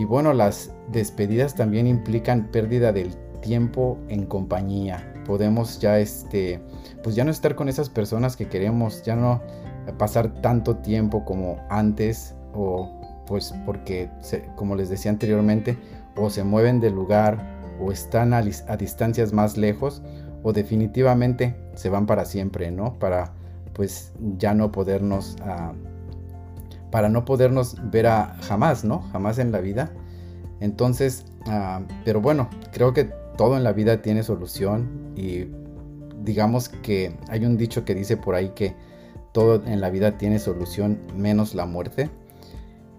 Y 0.00 0.06
bueno, 0.06 0.32
las 0.32 0.72
despedidas 0.90 1.54
también 1.54 1.86
implican 1.86 2.50
pérdida 2.50 2.90
del 2.90 3.14
tiempo 3.42 3.98
en 4.08 4.24
compañía. 4.24 5.12
Podemos 5.26 5.78
ya 5.78 5.98
este 5.98 6.58
pues 7.02 7.14
ya 7.14 7.22
no 7.22 7.30
estar 7.30 7.54
con 7.54 7.68
esas 7.68 7.90
personas 7.90 8.34
que 8.34 8.48
queremos, 8.48 9.02
ya 9.02 9.14
no 9.14 9.42
pasar 9.98 10.40
tanto 10.40 10.76
tiempo 10.76 11.26
como 11.26 11.58
antes 11.68 12.34
o 12.54 12.90
pues 13.26 13.52
porque 13.66 14.08
como 14.56 14.74
les 14.74 14.88
decía 14.88 15.10
anteriormente 15.10 15.76
o 16.16 16.30
se 16.30 16.44
mueven 16.44 16.80
de 16.80 16.88
lugar 16.88 17.60
o 17.78 17.92
están 17.92 18.32
a, 18.32 18.40
distancias 18.40 19.34
más 19.34 19.58
lejos 19.58 20.00
o 20.42 20.54
definitivamente 20.54 21.54
se 21.74 21.90
van 21.90 22.06
para 22.06 22.24
siempre, 22.24 22.70
¿no? 22.70 22.98
Para 22.98 23.34
pues 23.74 24.14
ya 24.38 24.54
no 24.54 24.72
podernos 24.72 25.36
ah, 25.42 25.74
para 26.90 27.08
no 27.08 27.24
podernos 27.24 27.76
ver 27.90 28.06
a 28.06 28.36
jamás, 28.42 28.84
¿no? 28.84 29.02
Jamás 29.12 29.38
en 29.38 29.52
la 29.52 29.60
vida. 29.60 29.92
Entonces, 30.60 31.24
ah, 31.46 31.80
pero 32.04 32.20
bueno, 32.20 32.48
creo 32.72 32.92
que 32.92 33.10
todo 33.36 33.56
en 33.56 33.64
la 33.64 33.72
vida 33.72 34.02
tiene 34.02 34.22
solución 34.22 35.12
y 35.16 35.46
digamos 36.22 36.68
que 36.68 37.16
hay 37.28 37.44
un 37.44 37.56
dicho 37.56 37.84
que 37.84 37.94
dice 37.94 38.16
por 38.16 38.34
ahí 38.34 38.50
que 38.50 38.74
todo 39.32 39.64
en 39.64 39.80
la 39.80 39.90
vida 39.90 40.18
tiene 40.18 40.38
solución 40.38 40.98
menos 41.16 41.54
la 41.54 41.66
muerte. 41.66 42.10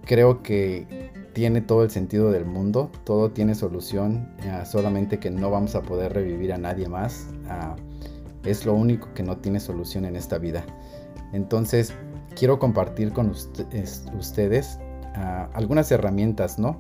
Creo 0.06 0.42
que 0.42 1.12
tiene 1.34 1.62
todo 1.62 1.84
el 1.84 1.92
sentido 1.92 2.32
del 2.32 2.46
mundo, 2.46 2.92
todo 3.04 3.32
tiene 3.32 3.56
solución, 3.56 4.30
solamente 4.66 5.20
que 5.20 5.30
no 5.30 5.50
vamos 5.52 5.76
a 5.76 5.84
poder 5.84 6.14
revivir 6.14 6.54
a 6.54 6.58
nadie 6.58 6.88
más. 6.88 7.28
es 8.44 8.66
lo 8.66 8.74
único 8.74 9.14
que 9.14 9.24
no 9.24 9.38
tiene 9.38 9.60
solución 9.60 10.06
en 10.06 10.16
esta 10.16 10.40
vida. 10.40 10.66
Entonces, 11.34 11.94
quiero 12.42 12.58
compartir 12.58 13.14
con 13.14 13.30
ustedes 13.30 14.80
algunas 15.54 15.92
herramientas, 15.92 16.58
¿no? 16.58 16.76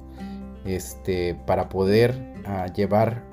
Este, 0.65 1.35
para 1.45 1.69
poder 1.69 2.33
llevar 2.75 3.23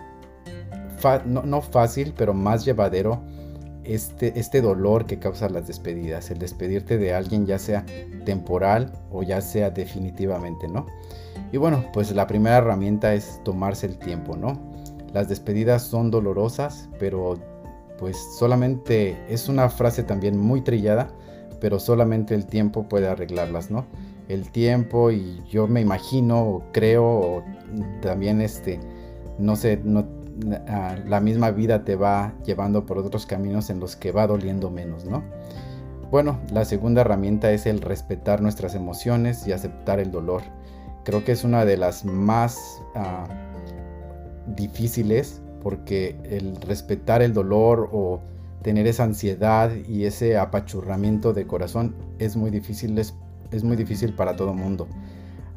no, 1.24 1.62
fácil, 1.62 2.12
pero 2.14 2.34
más 2.34 2.66
llevadero 2.66 3.22
este, 3.82 4.38
este 4.38 4.60
dolor 4.60 5.06
que 5.06 5.18
causa 5.18 5.48
las 5.48 5.66
despedidas, 5.68 6.30
el 6.30 6.38
despedirte 6.38 6.98
de 6.98 7.14
alguien 7.14 7.46
ya 7.46 7.58
sea 7.58 7.86
temporal 8.26 8.92
o 9.10 9.22
ya 9.22 9.40
sea 9.40 9.70
definitivamente, 9.70 10.68
¿no? 10.68 10.84
Y 11.50 11.56
bueno, 11.56 11.82
pues 11.94 12.14
la 12.14 12.26
primera 12.26 12.58
herramienta 12.58 13.14
es 13.14 13.40
tomarse 13.42 13.86
el 13.86 13.96
tiempo, 13.96 14.36
¿no? 14.36 14.60
Las 15.14 15.30
despedidas 15.30 15.82
son 15.82 16.10
dolorosas, 16.10 16.90
pero 16.98 17.38
pues 17.98 18.18
solamente 18.38 19.16
es 19.30 19.48
una 19.48 19.70
frase 19.70 20.02
también 20.02 20.38
muy 20.38 20.60
trillada, 20.60 21.08
pero 21.60 21.78
solamente 21.78 22.34
el 22.34 22.46
tiempo 22.46 22.88
puede 22.88 23.08
arreglarlas, 23.08 23.70
¿no? 23.70 23.86
El 24.28 24.50
tiempo 24.50 25.10
y 25.10 25.42
yo 25.50 25.66
me 25.66 25.80
imagino 25.80 26.42
o 26.42 26.62
creo 26.72 27.04
o 27.04 27.44
también 28.02 28.40
este, 28.40 28.78
no 29.38 29.56
sé, 29.56 29.80
no, 29.82 30.06
la 31.06 31.20
misma 31.20 31.50
vida 31.50 31.84
te 31.84 31.96
va 31.96 32.34
llevando 32.44 32.86
por 32.86 32.98
otros 32.98 33.26
caminos 33.26 33.70
en 33.70 33.80
los 33.80 33.96
que 33.96 34.12
va 34.12 34.26
doliendo 34.26 34.70
menos, 34.70 35.04
¿no? 35.04 35.22
Bueno, 36.10 36.38
la 36.52 36.64
segunda 36.64 37.02
herramienta 37.02 37.52
es 37.52 37.66
el 37.66 37.80
respetar 37.80 38.40
nuestras 38.40 38.74
emociones 38.74 39.46
y 39.46 39.52
aceptar 39.52 40.00
el 40.00 40.10
dolor. 40.10 40.42
Creo 41.04 41.24
que 41.24 41.32
es 41.32 41.44
una 41.44 41.64
de 41.64 41.76
las 41.76 42.04
más 42.04 42.80
ah, 42.94 43.26
difíciles 44.46 45.42
porque 45.62 46.16
el 46.24 46.56
respetar 46.56 47.20
el 47.20 47.34
dolor 47.34 47.90
o 47.92 48.20
tener 48.62 48.86
esa 48.86 49.04
ansiedad 49.04 49.70
y 49.88 50.04
ese 50.04 50.36
apachurramiento 50.36 51.32
de 51.32 51.46
corazón 51.46 51.94
es 52.18 52.36
muy 52.36 52.50
difícil, 52.50 52.98
es, 52.98 53.14
muy 53.62 53.76
difícil 53.76 54.14
para 54.14 54.36
todo 54.36 54.54
mundo. 54.54 54.88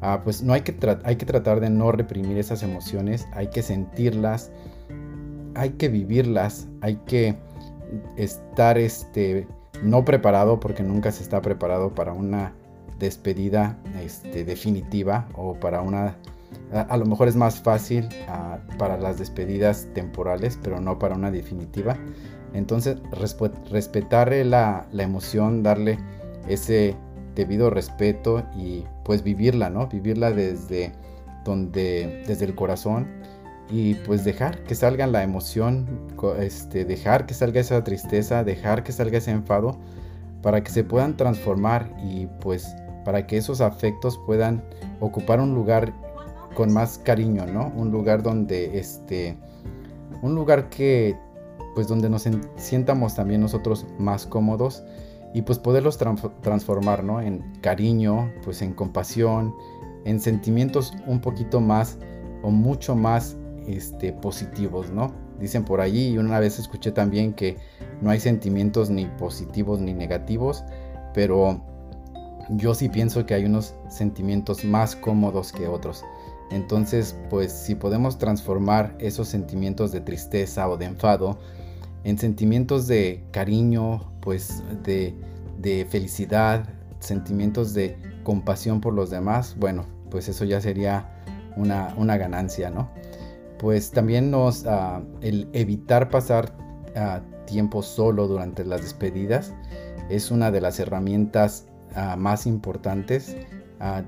Ah, 0.02 0.22
pues 0.24 0.42
no 0.42 0.54
hay 0.54 0.62
que, 0.62 0.76
hay 1.04 1.16
que 1.16 1.26
tratar 1.26 1.60
de 1.60 1.70
no 1.70 1.92
reprimir 1.92 2.38
esas 2.38 2.64
emociones, 2.64 3.28
hay 3.34 3.48
que 3.48 3.62
sentirlas, 3.62 4.52
hay 5.56 5.72
que 5.72 5.90
vivirlas, 5.90 6.68
hay 6.82 6.96
que 7.06 7.38
estar 8.18 8.78
este, 8.78 9.48
no 9.84 10.06
preparado 10.06 10.60
porque 10.60 10.84
nunca 10.84 11.12
se 11.12 11.24
está 11.24 11.42
preparado 11.42 11.94
para 11.94 12.14
una 12.14 12.54
despedida 13.00 13.78
este, 14.04 14.44
definitiva 14.44 15.28
o 15.34 15.56
para 15.56 15.82
una 15.82 16.16
a, 16.74 16.98
lo 16.98 17.06
mejor 17.06 17.28
es 17.28 17.36
más 17.36 17.60
fácil 17.62 18.08
ah, 18.28 18.60
para 18.78 18.98
las 18.98 19.18
despedidas 19.18 19.88
temporales, 19.94 20.58
pero 20.62 20.80
no 20.80 21.00
para 21.00 21.16
una 21.16 21.32
definitiva. 21.32 21.98
Entonces, 22.54 22.98
respetar 23.70 24.34
la, 24.46 24.86
emoción, 24.94 25.64
darle 25.64 26.00
ese 26.48 26.96
debido 27.36 27.70
respeto 27.70 28.44
y 28.58 28.84
pues 29.06 29.24
vivirla, 29.24 29.70
¿no? 29.70 29.88
Vivirla 29.88 30.32
desde 30.32 30.92
donde, 31.46 32.24
desde 32.28 32.46
el 32.46 32.56
corazón 32.56 33.08
y 33.70 33.94
pues 33.94 34.26
dejar 34.26 34.64
que 34.64 34.76
salga 34.76 35.08
la 35.08 35.24
emoción, 35.24 35.88
este, 36.40 36.84
dejar 36.84 37.26
que 37.26 37.34
salga 37.34 37.62
esa 37.62 37.84
tristeza, 37.84 38.44
dejar 38.44 38.84
que 38.84 38.92
salga 38.92 39.18
ese 39.18 39.32
enfado 39.32 39.78
para 40.42 40.62
que 40.62 40.72
se 40.72 40.84
puedan 40.84 41.16
transformar 41.16 41.90
y 42.04 42.28
pues 42.42 42.76
para 43.06 43.26
que 43.26 43.38
esos 43.38 43.62
afectos 43.62 44.20
puedan 44.26 44.62
ocupar 45.00 45.40
un 45.40 45.56
lugar 45.56 45.94
con 46.54 46.74
más 46.74 46.98
cariño, 46.98 47.46
¿no? 47.46 47.72
Un 47.76 47.92
lugar 47.92 48.22
donde 48.22 48.78
este 48.78 49.38
un 50.22 50.36
lugar 50.36 50.70
que 50.70 51.16
pues 51.76 51.88
donde 51.88 52.10
nos 52.10 52.28
sientamos 52.58 53.16
también 53.16 53.42
nosotros 53.42 53.86
más 53.98 54.26
cómodos 54.26 54.84
y 55.34 55.44
pues 55.44 55.60
poderlos 55.60 55.98
transformar, 56.42 57.04
¿no? 57.04 57.22
En 57.22 57.54
cariño, 57.62 58.32
pues 58.44 58.62
en 58.62 58.74
compasión, 58.74 59.56
en 60.06 60.20
sentimientos 60.20 60.94
un 61.08 61.22
poquito 61.22 61.62
más 61.62 61.98
o 62.44 62.52
mucho 62.52 62.96
más 62.96 63.38
este, 63.68 64.12
positivos, 64.12 64.92
¿no? 64.92 65.14
Dicen 65.40 65.64
por 65.64 65.82
allí 65.82 66.10
y 66.10 66.18
una 66.18 66.40
vez 66.40 66.60
escuché 66.60 66.92
también 66.92 67.34
que 67.34 67.58
no 68.02 68.10
hay 68.10 68.20
sentimientos 68.20 68.90
ni 68.90 69.06
positivos 69.06 69.80
ni 69.80 69.94
negativos, 69.94 70.64
pero 71.14 71.62
yo 72.50 72.74
sí 72.76 72.90
pienso 72.90 73.26
que 73.26 73.34
hay 73.34 73.46
unos 73.46 73.76
sentimientos 73.90 74.66
más 74.66 74.96
cómodos 74.96 75.52
que 75.52 75.68
otros. 75.68 76.04
Entonces, 76.52 77.16
pues 77.30 77.54
si 77.54 77.76
podemos 77.76 78.18
transformar 78.18 78.96
esos 79.00 79.30
sentimientos 79.30 79.92
de 79.92 80.02
tristeza 80.02 80.68
o 80.68 80.78
de 80.78 80.86
enfado 80.86 81.40
en 82.04 82.18
sentimientos 82.18 82.88
de 82.88 83.24
cariño, 83.32 84.12
pues 84.22 84.64
de, 84.84 85.16
felicidad, 85.90 86.68
sentimientos 87.00 87.74
de 87.74 87.98
compasión 88.24 88.82
por 88.82 88.94
los 88.94 89.10
demás, 89.10 89.56
bueno, 89.58 89.86
pues 90.10 90.28
eso 90.28 90.46
ya 90.46 90.62
sería 90.62 91.10
una, 91.56 92.18
ganancia, 92.18 92.70
¿no? 92.70 92.90
Pues 93.60 93.92
también 93.92 94.32
nos, 94.32 94.66
ah, 94.66 95.02
el 95.22 95.48
evitar 95.54 96.10
pasar 96.10 96.56
ah, 96.96 97.22
tiempo 97.46 97.84
solo 97.84 98.28
durante 98.28 98.66
las 98.66 98.82
despedidas 98.82 99.54
es 100.10 100.32
una 100.32 100.50
de 100.52 100.62
las 100.62 100.80
herramientas 100.80 101.68
ah, 101.96 102.16
más 102.16 102.48
importantes. 102.48 103.36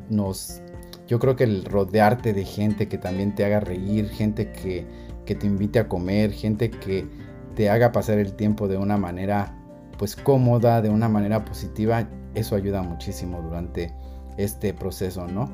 nos 0.10 0.62
yo 1.08 1.19
creo 1.19 1.36
que 1.36 1.43
el 1.43 1.65
rodearte 1.65 2.34
de 2.34 2.45
gente 2.45 2.88
que 2.88 2.97
también 2.97 3.36
te 3.36 3.45
haga 3.45 3.60
reír, 3.60 4.10
gente 4.10 4.51
que, 4.51 4.86
te 5.25 5.47
invite 5.47 5.79
a 5.79 5.88
comer, 5.88 6.32
gente 6.32 6.69
que 6.69 7.08
te 7.55 7.69
haga 7.69 7.91
pasar 7.91 8.19
el 8.19 8.33
tiempo 8.33 8.67
de 8.67 8.77
una 8.77 8.97
manera 8.97 9.55
pues 9.97 10.15
cómoda, 10.15 10.81
de 10.81 10.89
una 10.89 11.07
manera 11.07 11.45
positiva, 11.45 12.07
eso 12.33 12.55
ayuda 12.55 12.81
muchísimo 12.81 13.41
durante 13.41 13.93
este 14.37 14.73
proceso, 14.73 15.27
¿no? 15.27 15.49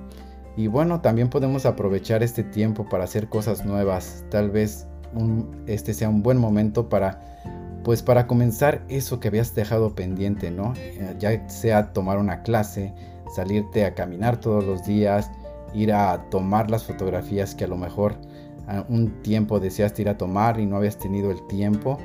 Y 0.55 0.67
bueno, 0.67 1.01
también 1.01 1.29
podemos 1.29 1.65
aprovechar 1.65 2.23
este 2.23 2.43
tiempo 2.43 2.87
para 2.87 3.03
hacer 3.03 3.29
cosas 3.29 3.65
nuevas. 3.65 4.23
Tal 4.29 4.49
vez 4.49 4.87
este 5.67 5.93
sea 5.93 6.09
un 6.09 6.21
buen 6.23 6.37
momento 6.37 6.89
para 6.89 7.21
pues 7.83 8.03
para 8.03 8.27
comenzar 8.27 8.83
eso 8.89 9.19
que 9.19 9.29
habías 9.29 9.55
dejado 9.55 9.95
pendiente, 9.95 10.51
¿no? 10.51 10.73
Eh, 10.77 11.15
ya 11.17 11.47
sea 11.49 11.93
tomar 11.93 12.17
una 12.17 12.43
clase, 12.43 12.93
salirte 13.33 13.85
a 13.85 13.95
caminar 13.95 14.37
todos 14.37 14.65
los 14.65 14.85
días, 14.85 15.31
ir 15.73 15.93
a 15.93 16.29
tomar 16.29 16.69
las 16.69 16.83
fotografías 16.83 17.55
que 17.55 17.63
a 17.63 17.67
lo 17.67 17.77
mejor 17.77 18.15
un 18.87 19.21
tiempo 19.21 19.59
deseaste 19.59 20.03
ir 20.03 20.09
a 20.09 20.17
tomar 20.17 20.59
y 20.59 20.65
no 20.65 20.77
habías 20.77 20.97
tenido 20.97 21.31
el 21.31 21.45
tiempo 21.47 21.97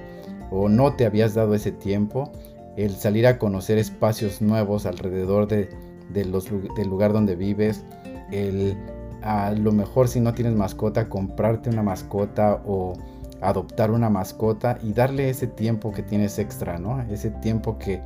o 0.50 0.68
no 0.68 0.94
te 0.94 1.07
habías 1.07 1.35
dado 1.35 1.55
ese 1.55 1.72
tiempo, 1.72 2.31
el 2.77 2.92
salir 2.92 3.27
a 3.27 3.38
conocer 3.38 3.79
espacios 3.79 4.40
nuevos 4.40 4.87
alrededor 4.87 5.48
de, 5.48 5.68
del 6.11 6.88
lugar 6.88 7.12
donde 7.12 7.37
vives, 7.37 7.85
el 8.31 8.77
a 9.22 9.53
lo 9.53 9.72
mejor 9.72 10.09
si 10.09 10.20
no 10.20 10.35
tienes 10.35 10.55
mascota, 10.55 11.09
comprarte 11.09 11.70
una 11.70 11.83
mascota 11.83 12.61
o 12.66 12.92
adoptar 13.40 13.90
una 13.90 14.11
mascota 14.11 14.79
y 14.83 14.92
darle 14.92 15.31
ese 15.31 15.46
tiempo 15.46 15.92
que 15.92 16.03
tienes 16.03 16.38
extra, 16.38 16.79
¿no? 16.79 17.00
Ese 17.11 17.31
tiempo 17.31 17.79
que 17.79 18.03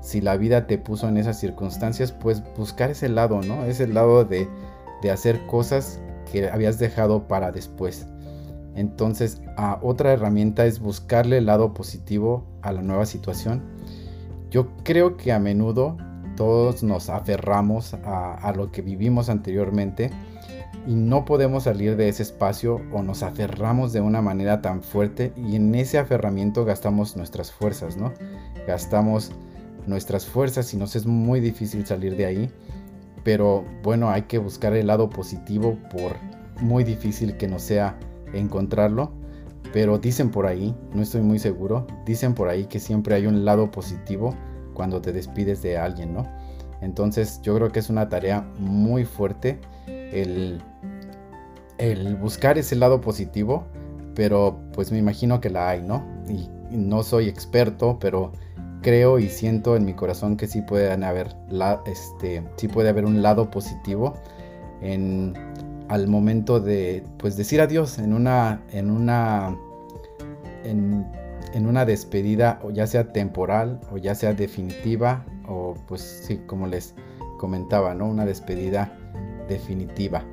si 0.00 0.22
la 0.22 0.36
vida 0.38 0.66
te 0.66 0.78
puso 0.78 1.08
en 1.08 1.18
esas 1.18 1.38
circunstancias, 1.38 2.10
pues 2.12 2.42
buscar 2.56 2.90
ese 2.90 3.10
lado, 3.10 3.42
¿no? 3.42 3.64
Ese 3.66 3.86
lado 3.86 4.24
de 4.24 4.48
de 5.02 5.10
hacer 5.10 5.44
cosas 5.46 6.00
que 6.30 6.48
habías 6.48 6.78
dejado 6.78 7.26
para 7.28 7.52
después. 7.52 8.06
Entonces, 8.74 9.42
otra 9.82 10.12
herramienta 10.12 10.64
es 10.64 10.80
buscarle 10.80 11.38
el 11.38 11.46
lado 11.46 11.74
positivo 11.74 12.44
a 12.62 12.72
la 12.72 12.82
nueva 12.82 13.06
situación. 13.06 13.62
Yo 14.50 14.68
creo 14.82 15.16
que 15.16 15.32
a 15.32 15.38
menudo 15.38 15.96
todos 16.36 16.82
nos 16.82 17.10
aferramos 17.10 17.94
a, 17.94 18.34
a 18.34 18.52
lo 18.54 18.70
que 18.72 18.82
vivimos 18.82 19.28
anteriormente 19.28 20.10
y 20.86 20.94
no 20.94 21.24
podemos 21.24 21.64
salir 21.64 21.96
de 21.96 22.08
ese 22.08 22.22
espacio 22.22 22.80
o 22.92 23.02
nos 23.02 23.22
aferramos 23.22 23.92
de 23.92 24.00
una 24.00 24.22
manera 24.22 24.62
tan 24.62 24.82
fuerte 24.82 25.32
y 25.36 25.56
en 25.56 25.74
ese 25.74 25.98
aferramiento 25.98 26.64
gastamos 26.64 27.16
nuestras 27.16 27.52
fuerzas, 27.52 27.96
¿no? 27.96 28.12
Gastamos 28.66 29.32
nuestras 29.86 30.26
fuerzas 30.26 30.72
y 30.74 30.76
nos 30.76 30.96
es 30.96 31.06
muy 31.06 31.40
difícil 31.40 31.86
salir 31.86 32.16
de 32.16 32.26
ahí 32.26 32.50
pero 33.24 33.64
bueno, 33.82 34.10
hay 34.10 34.22
que 34.22 34.38
buscar 34.38 34.74
el 34.74 34.86
lado 34.86 35.08
positivo 35.08 35.78
por 35.90 36.16
muy 36.60 36.84
difícil 36.84 37.36
que 37.36 37.48
no 37.48 37.58
sea 37.58 37.98
encontrarlo. 38.32 39.12
Pero 39.72 39.98
dicen 39.98 40.30
por 40.30 40.46
ahí, 40.46 40.74
no 40.92 41.02
estoy 41.02 41.22
muy 41.22 41.38
seguro, 41.38 41.86
dicen 42.04 42.34
por 42.34 42.48
ahí 42.48 42.66
que 42.66 42.78
siempre 42.78 43.14
hay 43.14 43.26
un 43.26 43.44
lado 43.44 43.70
positivo 43.70 44.34
cuando 44.74 45.00
te 45.00 45.12
despides 45.12 45.62
de 45.62 45.78
alguien, 45.78 46.12
¿no? 46.12 46.26
Entonces 46.82 47.40
yo 47.42 47.54
creo 47.54 47.70
que 47.70 47.78
es 47.78 47.88
una 47.88 48.08
tarea 48.08 48.42
muy 48.58 49.04
fuerte 49.04 49.60
el, 49.86 50.60
el 51.78 52.16
buscar 52.16 52.58
ese 52.58 52.76
lado 52.76 53.00
positivo, 53.00 53.64
pero 54.14 54.58
pues 54.74 54.92
me 54.92 54.98
imagino 54.98 55.40
que 55.40 55.48
la 55.48 55.70
hay, 55.70 55.82
¿no? 55.82 56.04
Y 56.28 56.48
no 56.76 57.02
soy 57.02 57.28
experto, 57.28 57.98
pero 57.98 58.32
creo 58.82 59.18
y 59.18 59.28
siento 59.28 59.76
en 59.76 59.84
mi 59.84 59.94
corazón 59.94 60.36
que 60.36 60.46
sí 60.46 60.60
pueden 60.62 61.04
haber 61.04 61.34
este 61.86 62.42
sí 62.56 62.68
puede 62.68 62.88
haber 62.88 63.04
un 63.04 63.22
lado 63.22 63.50
positivo 63.50 64.14
en 64.80 65.34
al 65.88 66.08
momento 66.08 66.60
de 66.60 67.04
pues 67.18 67.36
decir 67.36 67.60
adiós 67.60 67.98
en 67.98 68.12
una 68.12 68.62
en 68.70 68.90
una 68.90 69.56
en, 70.64 71.06
en 71.54 71.66
una 71.66 71.84
despedida 71.84 72.60
o 72.62 72.70
ya 72.70 72.86
sea 72.86 73.12
temporal 73.12 73.80
o 73.92 73.98
ya 73.98 74.14
sea 74.14 74.34
definitiva 74.34 75.24
o 75.48 75.74
pues 75.86 76.00
sí 76.26 76.40
como 76.46 76.66
les 76.66 76.94
comentaba 77.38 77.94
no 77.94 78.06
una 78.06 78.24
despedida 78.26 78.96
definitiva 79.48 80.24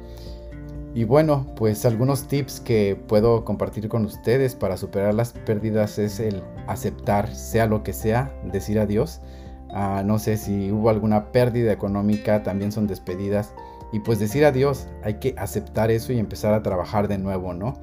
Y 0.99 1.05
bueno, 1.05 1.45
pues 1.55 1.85
algunos 1.85 2.27
tips 2.27 2.59
que 2.59 3.01
puedo 3.07 3.45
compartir 3.45 3.87
con 3.87 4.03
ustedes 4.03 4.53
para 4.53 4.75
superar 4.75 5.13
las 5.13 5.31
pérdidas 5.31 5.97
es 5.97 6.19
el 6.19 6.43
aceptar, 6.67 7.33
sea 7.33 7.67
lo 7.67 7.83
que 7.83 7.93
sea, 7.93 8.33
decir 8.43 8.77
adiós. 8.79 9.21
Ah, 9.69 10.03
no 10.05 10.19
sé 10.19 10.35
si 10.35 10.73
hubo 10.73 10.89
alguna 10.89 11.31
pérdida 11.31 11.71
económica, 11.71 12.43
también 12.43 12.73
son 12.73 12.85
despedidas. 12.85 13.53
Y 13.93 14.01
pues 14.01 14.19
decir 14.19 14.43
adiós, 14.43 14.89
hay 15.01 15.19
que 15.19 15.35
aceptar 15.37 15.89
eso 15.89 16.11
y 16.11 16.19
empezar 16.19 16.53
a 16.53 16.63
trabajar 16.63 17.07
de 17.07 17.17
nuevo, 17.17 17.53
¿no? 17.53 17.79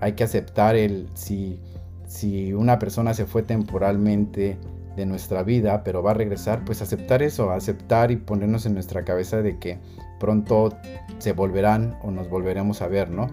Hay 0.00 0.14
que 0.14 0.24
aceptar 0.24 0.74
el 0.74 1.10
si, 1.12 1.60
si 2.06 2.54
una 2.54 2.78
persona 2.78 3.12
se 3.12 3.26
fue 3.26 3.42
temporalmente 3.42 4.56
de 4.96 5.04
nuestra 5.04 5.42
vida, 5.42 5.84
pero 5.84 6.02
va 6.02 6.12
a 6.12 6.14
regresar, 6.14 6.64
pues 6.64 6.80
aceptar 6.80 7.22
eso, 7.22 7.50
aceptar 7.50 8.10
y 8.10 8.16
ponernos 8.16 8.64
en 8.64 8.72
nuestra 8.72 9.04
cabeza 9.04 9.42
de 9.42 9.58
que 9.58 9.80
pronto 10.18 10.76
se 11.18 11.32
volverán 11.32 11.96
o 12.02 12.10
nos 12.10 12.28
volveremos 12.28 12.82
a 12.82 12.88
ver, 12.88 13.10
¿no? 13.10 13.28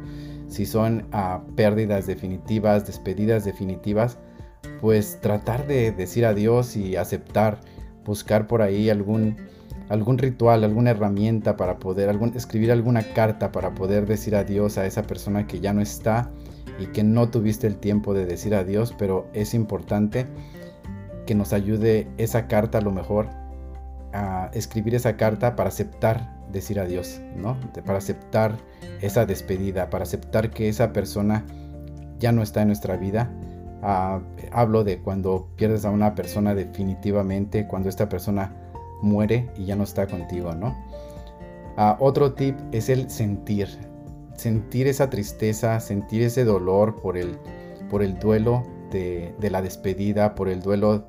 Si 0.47 0.65
son 0.65 1.07
ah, 1.11 1.41
pérdidas 1.55 2.07
definitivas, 2.07 2.85
despedidas 2.85 3.45
definitivas, 3.45 4.17
pues 4.81 5.19
tratar 5.21 5.67
de 5.67 5.91
decir 5.91 6.25
adiós 6.25 6.75
y 6.75 6.95
aceptar, 6.95 7.59
buscar 8.05 8.47
por 8.47 8.61
ahí 8.61 8.89
algún, 8.89 9.37
algún 9.89 10.17
ritual, 10.17 10.63
alguna 10.63 10.91
herramienta 10.91 11.55
para 11.55 11.79
poder, 11.79 12.09
algún, 12.09 12.35
escribir 12.35 12.71
alguna 12.71 13.03
carta 13.13 13.51
para 13.51 13.73
poder 13.73 14.05
decir 14.07 14.35
adiós 14.35 14.77
a 14.77 14.85
esa 14.85 15.03
persona 15.03 15.47
que 15.47 15.59
ya 15.59 15.73
no 15.73 15.81
está 15.81 16.31
y 16.79 16.87
que 16.87 17.03
no 17.03 17.29
tuviste 17.29 17.67
el 17.67 17.77
tiempo 17.77 18.13
de 18.13 18.25
decir 18.25 18.55
adiós, 18.55 18.93
pero 18.97 19.27
es 19.33 19.53
importante 19.53 20.25
que 21.25 21.35
nos 21.35 21.53
ayude 21.53 22.07
esa 22.17 22.47
carta 22.47 22.79
a 22.79 22.81
lo 22.81 22.91
mejor 22.91 23.29
a 24.13 24.49
escribir 24.53 24.95
esa 24.95 25.15
carta 25.15 25.55
para 25.55 25.69
aceptar 25.69 26.40
decir 26.51 26.79
adiós, 26.79 27.21
¿no? 27.35 27.57
Para 27.85 27.97
aceptar 27.97 28.57
esa 29.01 29.25
despedida, 29.25 29.89
para 29.89 30.03
aceptar 30.03 30.49
que 30.49 30.69
esa 30.69 30.93
persona 30.93 31.45
ya 32.19 32.31
no 32.31 32.41
está 32.41 32.61
en 32.61 32.67
nuestra 32.67 32.97
vida. 32.97 33.31
Ah, 33.81 34.21
hablo 34.51 34.83
de 34.83 34.99
cuando 34.99 35.47
pierdes 35.55 35.85
a 35.85 35.89
una 35.89 36.13
persona 36.13 36.53
definitivamente, 36.53 37.67
cuando 37.67 37.89
esta 37.89 38.09
persona 38.09 38.53
muere 39.01 39.49
y 39.57 39.65
ya 39.65 39.75
no 39.75 39.83
está 39.83 40.07
contigo, 40.07 40.53
¿no? 40.53 40.75
Ah, 41.77 41.97
otro 41.99 42.33
tip 42.33 42.55
es 42.71 42.89
el 42.89 43.09
sentir, 43.09 43.67
sentir 44.35 44.87
esa 44.87 45.09
tristeza, 45.09 45.79
sentir 45.79 46.21
ese 46.21 46.43
dolor 46.43 47.01
por 47.01 47.17
el, 47.17 47.37
por 47.89 48.03
el 48.03 48.19
duelo 48.19 48.63
de, 48.91 49.33
de 49.39 49.49
la 49.49 49.61
despedida, 49.61 50.35
por 50.35 50.49
el 50.49 50.61
duelo 50.61 51.05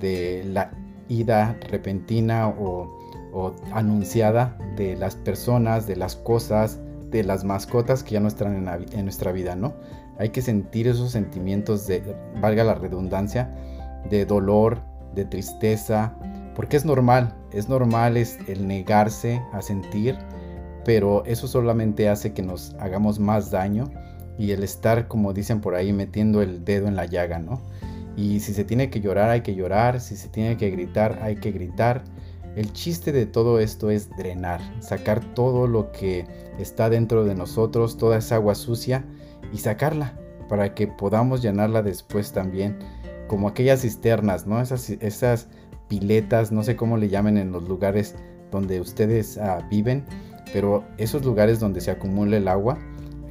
de 0.00 0.44
la 0.46 0.70
ida 1.08 1.58
repentina 1.68 2.48
o 2.48 3.03
o 3.34 3.54
anunciada 3.72 4.56
de 4.76 4.96
las 4.96 5.16
personas, 5.16 5.86
de 5.86 5.96
las 5.96 6.16
cosas, 6.16 6.78
de 7.10 7.24
las 7.24 7.44
mascotas 7.44 8.02
que 8.02 8.12
ya 8.12 8.20
no 8.20 8.28
están 8.28 8.68
en, 8.92 9.04
nuestra 9.04 9.32
vida, 9.32 9.56
¿no? 9.56 9.74
Hay 10.18 10.30
que 10.30 10.40
sentir 10.40 10.86
esos 10.86 11.10
sentimientos 11.10 11.86
de, 11.86 12.02
valga 12.40 12.64
la 12.64 12.74
redundancia, 12.74 13.52
de 14.08 14.24
dolor, 14.24 14.80
de 15.14 15.24
tristeza, 15.24 16.14
porque 16.54 16.76
es 16.76 16.84
normal, 16.84 17.34
es 17.52 17.68
normal 17.68 18.16
es 18.16 18.38
el 18.46 18.66
negarse 18.66 19.42
a 19.52 19.60
sentir, 19.60 20.16
pero 20.84 21.24
eso 21.24 21.48
solamente 21.48 22.08
hace 22.08 22.32
que 22.32 22.42
nos 22.42 22.74
hagamos 22.78 23.18
más 23.18 23.50
daño 23.50 23.90
y 24.38 24.52
el 24.52 24.62
estar, 24.62 25.08
como 25.08 25.32
dicen 25.32 25.60
por 25.60 25.74
ahí, 25.74 25.92
metiendo 25.92 26.42
el 26.42 26.64
dedo 26.64 26.86
en 26.86 26.96
la 26.96 27.06
llaga, 27.06 27.38
¿no? 27.38 27.60
Y 28.16 28.40
si 28.40 28.54
se 28.54 28.64
tiene 28.64 28.90
que 28.90 29.00
llorar, 29.00 29.30
hay 29.30 29.40
que 29.40 29.54
llorar, 29.54 30.00
si 30.00 30.16
se 30.16 30.28
tiene 30.28 30.56
que 30.56 30.70
gritar, 30.70 31.18
hay 31.22 31.36
que 31.36 31.50
gritar, 31.50 32.04
el 32.56 32.72
chiste 32.72 33.12
de 33.12 33.26
todo 33.26 33.58
esto 33.58 33.90
es 33.90 34.10
drenar, 34.16 34.60
sacar 34.80 35.20
todo 35.34 35.66
lo 35.66 35.90
que 35.92 36.26
está 36.58 36.88
dentro 36.88 37.24
de 37.24 37.34
nosotros, 37.34 37.96
toda 37.96 38.18
esa 38.18 38.36
agua 38.36 38.54
sucia 38.54 39.04
y 39.52 39.58
sacarla 39.58 40.18
para 40.48 40.74
que 40.74 40.86
podamos 40.86 41.42
llenarla 41.42 41.82
después 41.82 42.32
también, 42.32 42.78
como 43.28 43.48
aquellas 43.48 43.82
cisternas, 43.82 44.46
¿no? 44.46 44.60
Esas, 44.60 44.90
esas 44.90 45.48
piletas, 45.88 46.52
no 46.52 46.62
sé 46.62 46.76
cómo 46.76 46.96
le 46.96 47.08
llamen 47.08 47.38
en 47.38 47.50
los 47.50 47.64
lugares 47.68 48.14
donde 48.50 48.80
ustedes 48.80 49.38
ah, 49.38 49.66
viven, 49.70 50.04
pero 50.52 50.84
esos 50.98 51.24
lugares 51.24 51.58
donde 51.58 51.80
se 51.80 51.90
acumula 51.90 52.36
el 52.36 52.46
agua, 52.46 52.78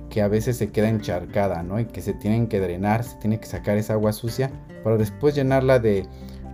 que 0.10 0.22
a 0.22 0.28
veces 0.28 0.58
se 0.58 0.72
queda 0.72 0.90
encharcada, 0.90 1.64
¿no? 1.64 1.80
Y 1.80 1.86
que 1.86 2.02
se 2.02 2.14
tienen 2.14 2.48
que 2.48 2.60
drenar, 2.60 3.04
se 3.04 3.16
tiene 3.18 3.40
que 3.40 3.48
sacar 3.48 3.78
esa 3.78 3.94
agua 3.94 4.12
sucia 4.12 4.52
para 4.84 4.98
después 4.98 5.34
llenarla 5.34 5.80
de, 5.80 6.06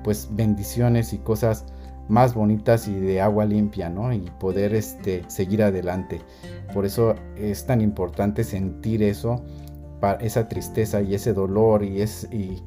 pues, 0.04 0.30
bendiciones 0.32 1.14
y 1.14 1.18
cosas 1.18 1.66
más 2.10 2.34
bonitas 2.34 2.88
y 2.88 2.96
de 2.96 3.22
agua 3.22 3.46
limpia, 3.46 3.90
¿no? 3.90 4.12
Y 4.12 4.30
poder 4.40 4.74
este, 4.74 5.24
seguir 5.28 5.64
adelante. 5.64 6.20
Por 6.74 6.86
eso 6.86 7.16
es 7.38 7.66
tan 7.66 7.82
importante 7.82 8.44
sentir 8.44 9.04
eso, 9.04 9.42
esa 10.20 10.50
tristeza 10.50 11.02
y 11.02 11.14
ese 11.14 11.34
dolor 11.34 11.84
y, 11.84 12.02
es, 12.02 12.28
y, 12.32 12.62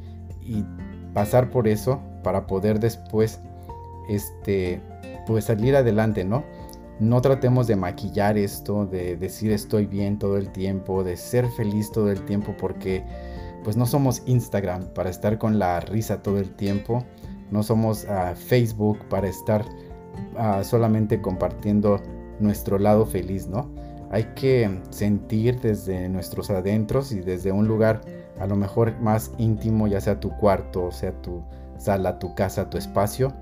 pasar 1.13 1.51
por 1.51 1.69
eso 1.69 2.01
para 2.23 2.47
poder 2.47 2.81
después 2.81 3.41
este, 4.09 4.81
pues 5.27 5.45
salir 5.45 5.77
adelante, 5.77 6.25
¿no? 6.25 6.45
No 7.01 7.21
tratemos 7.21 7.67
de 7.67 7.77
maquillar 7.77 8.39
esto, 8.39 8.87
de 8.87 9.17
decir 9.17 9.51
estoy 9.51 9.87
bien 9.87 10.19
todo 10.19 10.39
el 10.39 10.51
tiempo, 10.53 11.05
de 11.05 11.17
ser 11.17 11.49
feliz 11.49 11.91
todo 11.91 12.11
el 12.11 12.25
tiempo, 12.25 12.55
porque 12.59 13.05
pues 13.65 13.77
no 13.77 13.87
somos 13.87 14.23
Instagram 14.25 14.87
para 14.95 15.11
estar 15.11 15.37
con 15.39 15.59
la 15.59 15.81
risa 15.81 16.23
todo 16.23 16.39
el 16.39 16.51
tiempo 16.55 17.05
no 17.53 17.63
somos 17.63 18.07
a 18.07 18.35
Facebook 18.35 18.99
para 19.09 19.29
estar 19.29 19.65
solamente 20.63 21.21
compartiendo 21.21 22.01
nuestro 22.41 22.79
lado 22.79 23.07
feliz, 23.07 23.47
¿no? 23.47 23.71
Hay 24.11 24.25
que 24.35 24.81
sentir 24.91 25.61
desde 25.61 26.09
nuestros 26.09 26.51
adentros 26.51 27.13
y 27.13 27.21
desde 27.21 27.53
un 27.53 27.69
lugar 27.69 28.01
a 28.41 28.47
lo 28.47 28.57
mejor 28.57 28.99
más 29.01 29.31
íntimo, 29.39 29.87
ya 29.87 30.01
sea 30.01 30.19
tu 30.19 30.31
cuarto, 30.31 30.91
sea 30.91 31.13
tu 31.23 31.43
sala, 31.79 32.19
tu 32.19 32.35
casa, 32.35 32.69
tu 32.69 32.79
espacio, 32.79 33.33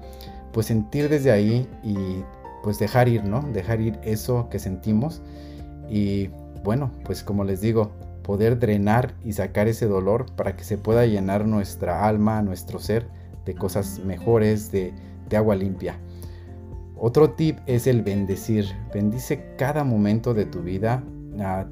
pues 0.53 0.67
sentir 0.67 1.09
desde 1.09 1.31
ahí 1.31 1.69
y 1.83 1.97
pues 2.63 2.79
dejar 2.79 3.09
ir, 3.09 3.25
¿no? 3.25 3.43
Dejar 3.53 3.81
ir 3.81 3.99
eso 4.03 4.49
que 4.51 4.59
sentimos 4.59 5.23
y 5.89 6.29
bueno, 6.63 6.91
pues 7.05 7.23
como 7.23 7.45
les 7.45 7.61
digo, 7.61 7.93
poder 8.23 8.59
drenar 8.59 9.15
y 9.25 9.33
sacar 9.33 9.67
ese 9.67 9.87
dolor 9.87 10.27
para 10.37 10.57
que 10.57 10.65
se 10.65 10.79
pueda 10.79 11.07
llenar 11.07 11.47
nuestra 11.47 12.07
alma, 12.07 12.43
nuestro 12.43 12.79
ser 12.79 13.09
de 13.45 13.55
cosas 13.55 14.01
mejores, 14.05 14.71
de, 14.71 14.93
agua 15.37 15.55
limpia. 15.55 15.99
Otro 16.97 17.31
tip 17.31 17.59
es 17.67 17.87
el 17.87 18.03
bendecir. 18.03 18.67
Bendice 18.93 19.55
cada 19.57 19.85
momento 19.85 20.35
de 20.35 20.45
tu 20.45 20.61
vida. 20.63 21.05
Ah, 21.39 21.67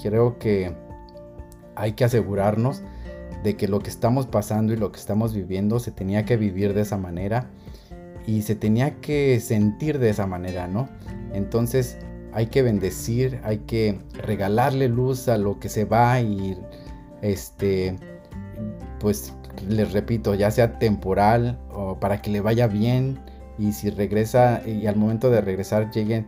creo 0.00 0.38
que 0.38 0.72
hay 1.74 1.92
que 1.92 2.04
asegurarnos 2.04 2.82
de 3.42 3.56
que 3.56 3.66
lo 3.66 3.80
que 3.80 3.90
estamos 3.90 4.26
pasando 4.26 4.72
y 4.72 4.76
lo 4.76 4.92
que 4.92 5.00
estamos 5.00 5.34
viviendo 5.34 5.80
se 5.80 5.90
tenía 5.90 6.24
que 6.24 6.36
vivir 6.36 6.74
de 6.74 6.82
esa 6.82 6.96
manera 6.96 7.50
y 8.26 8.42
se 8.42 8.54
tenía 8.54 9.00
que 9.00 9.40
sentir 9.40 9.98
de 9.98 10.10
esa 10.10 10.26
manera, 10.26 10.68
¿no? 10.68 10.88
Entonces 11.32 11.98
hay 12.32 12.46
que 12.46 12.62
bendecir, 12.62 13.40
hay 13.42 13.58
que 13.58 13.98
regalarle 14.14 14.88
luz 14.88 15.28
a 15.28 15.38
lo 15.38 15.58
que 15.58 15.68
se 15.68 15.84
va 15.84 16.20
y 16.20 16.56
este 17.20 17.96
pues 19.02 19.34
les 19.68 19.92
repito, 19.92 20.34
ya 20.36 20.50
sea 20.52 20.78
temporal 20.78 21.58
o 21.74 21.98
para 21.98 22.22
que 22.22 22.30
le 22.30 22.40
vaya 22.40 22.68
bien 22.68 23.18
y 23.58 23.72
si 23.72 23.90
regresa 23.90 24.62
y 24.64 24.86
al 24.86 24.94
momento 24.94 25.28
de 25.28 25.40
regresar 25.40 25.90
lleguen 25.90 26.26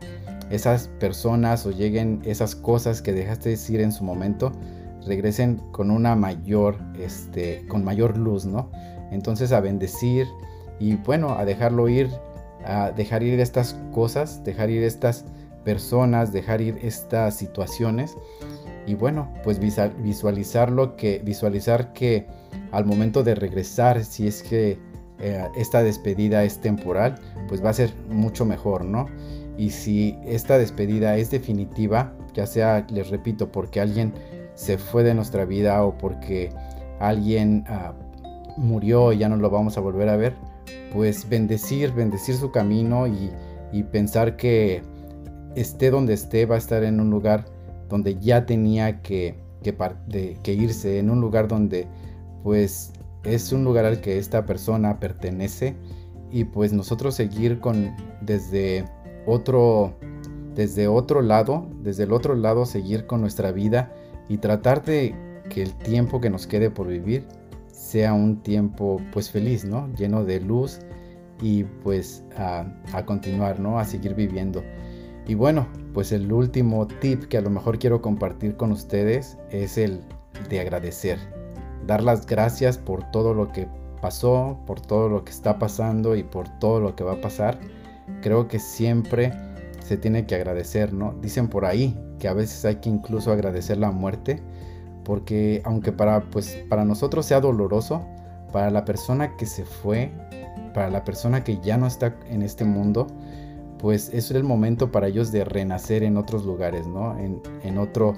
esas 0.50 0.88
personas 0.88 1.64
o 1.66 1.70
lleguen 1.70 2.20
esas 2.24 2.56
cosas 2.56 3.00
que 3.00 3.12
dejaste 3.12 3.50
decir 3.50 3.80
en 3.80 3.92
su 3.92 4.02
momento, 4.02 4.50
regresen 5.06 5.56
con 5.70 5.92
una 5.92 6.16
mayor, 6.16 6.76
este, 6.98 7.64
con 7.68 7.84
mayor 7.84 8.18
luz, 8.18 8.44
¿no? 8.44 8.70
Entonces 9.12 9.52
a 9.52 9.60
bendecir 9.60 10.26
y 10.80 10.96
bueno, 10.96 11.38
a 11.38 11.44
dejarlo 11.44 11.88
ir, 11.88 12.10
a 12.64 12.90
dejar 12.90 13.22
ir 13.22 13.38
estas 13.38 13.76
cosas, 13.92 14.42
dejar 14.42 14.70
ir 14.70 14.82
estas 14.82 15.24
personas, 15.64 16.32
dejar 16.32 16.60
ir 16.60 16.76
estas 16.82 17.36
situaciones 17.36 18.16
y 18.84 18.94
bueno, 18.94 19.32
pues 19.44 19.60
visualizar 19.60 20.70
lo 20.70 20.96
que, 20.96 21.20
visualizar 21.24 21.92
que 21.92 22.26
al 22.72 22.84
momento 22.84 23.22
de 23.22 23.34
regresar, 23.34 24.04
si 24.04 24.26
es 24.26 24.42
que 24.42 24.78
eh, 25.20 25.44
esta 25.56 25.82
despedida 25.82 26.44
es 26.44 26.60
temporal, 26.60 27.16
pues 27.48 27.64
va 27.64 27.70
a 27.70 27.74
ser 27.74 27.94
mucho 28.08 28.44
mejor, 28.44 28.84
¿no? 28.84 29.06
Y 29.56 29.70
si 29.70 30.18
esta 30.24 30.58
despedida 30.58 31.16
es 31.16 31.30
definitiva, 31.30 32.12
ya 32.34 32.46
sea, 32.46 32.86
les 32.90 33.10
repito, 33.10 33.50
porque 33.52 33.80
alguien 33.80 34.12
se 34.54 34.78
fue 34.78 35.04
de 35.04 35.14
nuestra 35.14 35.44
vida 35.44 35.84
o 35.84 35.96
porque 35.96 36.50
alguien 36.98 37.64
ah, 37.68 37.94
murió 38.56 39.12
y 39.12 39.18
ya 39.18 39.28
no 39.28 39.36
lo 39.36 39.50
vamos 39.50 39.76
a 39.76 39.80
volver 39.80 40.08
a 40.08 40.16
ver, 40.16 40.34
pues 40.92 41.28
bendecir, 41.28 41.92
bendecir 41.92 42.36
su 42.36 42.50
camino 42.50 43.06
y, 43.06 43.30
pensar 43.90 44.36
que 44.36 44.82
esté 45.56 45.90
donde 45.90 46.14
esté, 46.14 46.46
va 46.46 46.54
a 46.54 46.58
estar 46.58 46.84
en 46.84 47.00
un 47.00 47.10
lugar 47.10 47.44
donde 47.88 48.16
ya 48.20 48.46
tenía 48.46 49.02
que, 49.02 49.34
irse, 50.44 50.98
en 51.00 51.10
un 51.10 51.20
lugar 51.20 51.48
donde 51.48 51.88
pues 52.44 52.92
es 53.24 53.50
un 53.52 53.64
lugar 53.64 53.86
al 53.86 54.00
que 54.00 54.18
esta 54.18 54.46
persona 54.46 55.00
pertenece 55.00 55.74
y 56.30 56.44
pues 56.44 56.72
nosotros 56.72 57.16
seguir 57.16 57.58
con 57.58 57.96
desde 58.20 58.84
otro 59.26 59.96
desde 60.54 60.86
otro 60.86 61.20
lado, 61.20 61.66
desde 61.82 62.04
el 62.04 62.12
otro 62.12 62.36
lado 62.36 62.64
seguir 62.66 63.06
con 63.06 63.20
nuestra 63.20 63.50
vida 63.50 63.92
y 64.28 64.36
tratar 64.36 64.84
de 64.84 65.14
que 65.48 65.62
el 65.62 65.74
tiempo 65.74 66.20
que 66.20 66.30
nos 66.30 66.46
quede 66.46 66.70
por 66.70 66.86
vivir 66.86 67.26
sea 67.72 68.12
un 68.12 68.42
tiempo 68.42 69.00
pues 69.12 69.30
feliz, 69.30 69.64
¿no? 69.64 69.92
Lleno 69.96 70.24
de 70.24 70.40
luz 70.40 70.80
y 71.40 71.64
pues 71.64 72.22
a, 72.36 72.66
continuar, 73.04 73.58
¿no? 73.58 73.78
A 73.78 73.84
seguir 73.84 74.14
viviendo. 74.14 74.62
Y 75.26 75.34
bueno, 75.34 75.66
pues 75.92 76.12
el 76.12 76.30
último 76.30 76.86
tip 76.86 77.24
que 77.24 77.38
a 77.38 77.40
lo 77.40 77.50
mejor 77.50 77.78
quiero 77.78 78.00
compartir 78.00 78.56
con 78.56 78.70
ustedes 78.70 79.38
es 79.50 79.76
el 79.76 80.02
de 80.48 80.60
agradecer. 80.60 81.18
Dar 81.86 82.02
las 82.02 82.26
gracias 82.26 82.78
por 82.78 83.10
todo 83.10 83.34
lo 83.34 83.52
que 83.52 83.68
pasó, 84.00 84.58
por 84.66 84.80
todo 84.80 85.08
lo 85.08 85.24
que 85.24 85.30
está 85.30 85.58
pasando 85.58 86.16
y 86.16 86.22
por 86.22 86.48
todo 86.58 86.80
lo 86.80 86.94
que 86.94 87.04
va 87.04 87.14
a 87.14 87.20
pasar. 87.20 87.58
Creo 88.22 88.48
que 88.48 88.58
siempre 88.58 89.32
se 89.80 89.96
tiene 89.96 90.26
que 90.26 90.34
agradecer, 90.34 90.92
¿no? 90.92 91.14
Dicen 91.20 91.48
por 91.48 91.64
ahí 91.64 91.98
que 92.18 92.28
a 92.28 92.34
veces 92.34 92.64
hay 92.64 92.76
que 92.76 92.88
incluso 92.88 93.32
agradecer 93.32 93.78
la 93.78 93.90
muerte, 93.90 94.42
porque 95.04 95.62
aunque 95.64 95.92
para 95.92 96.22
pues 96.30 96.58
para 96.68 96.84
nosotros 96.84 97.26
sea 97.26 97.40
doloroso, 97.40 98.02
para 98.52 98.70
la 98.70 98.84
persona 98.84 99.36
que 99.36 99.46
se 99.46 99.64
fue, 99.64 100.12
para 100.72 100.90
la 100.90 101.04
persona 101.04 101.44
que 101.44 101.58
ya 101.60 101.76
no 101.76 101.86
está 101.86 102.14
en 102.28 102.42
este 102.42 102.64
mundo, 102.64 103.06
pues 103.78 104.10
es 104.14 104.30
el 104.30 104.44
momento 104.44 104.90
para 104.90 105.08
ellos 105.08 105.32
de 105.32 105.44
renacer 105.44 106.02
en 106.02 106.16
otros 106.16 106.44
lugares, 106.44 106.86
¿no? 106.86 107.18
En, 107.18 107.78
otro, 107.78 108.14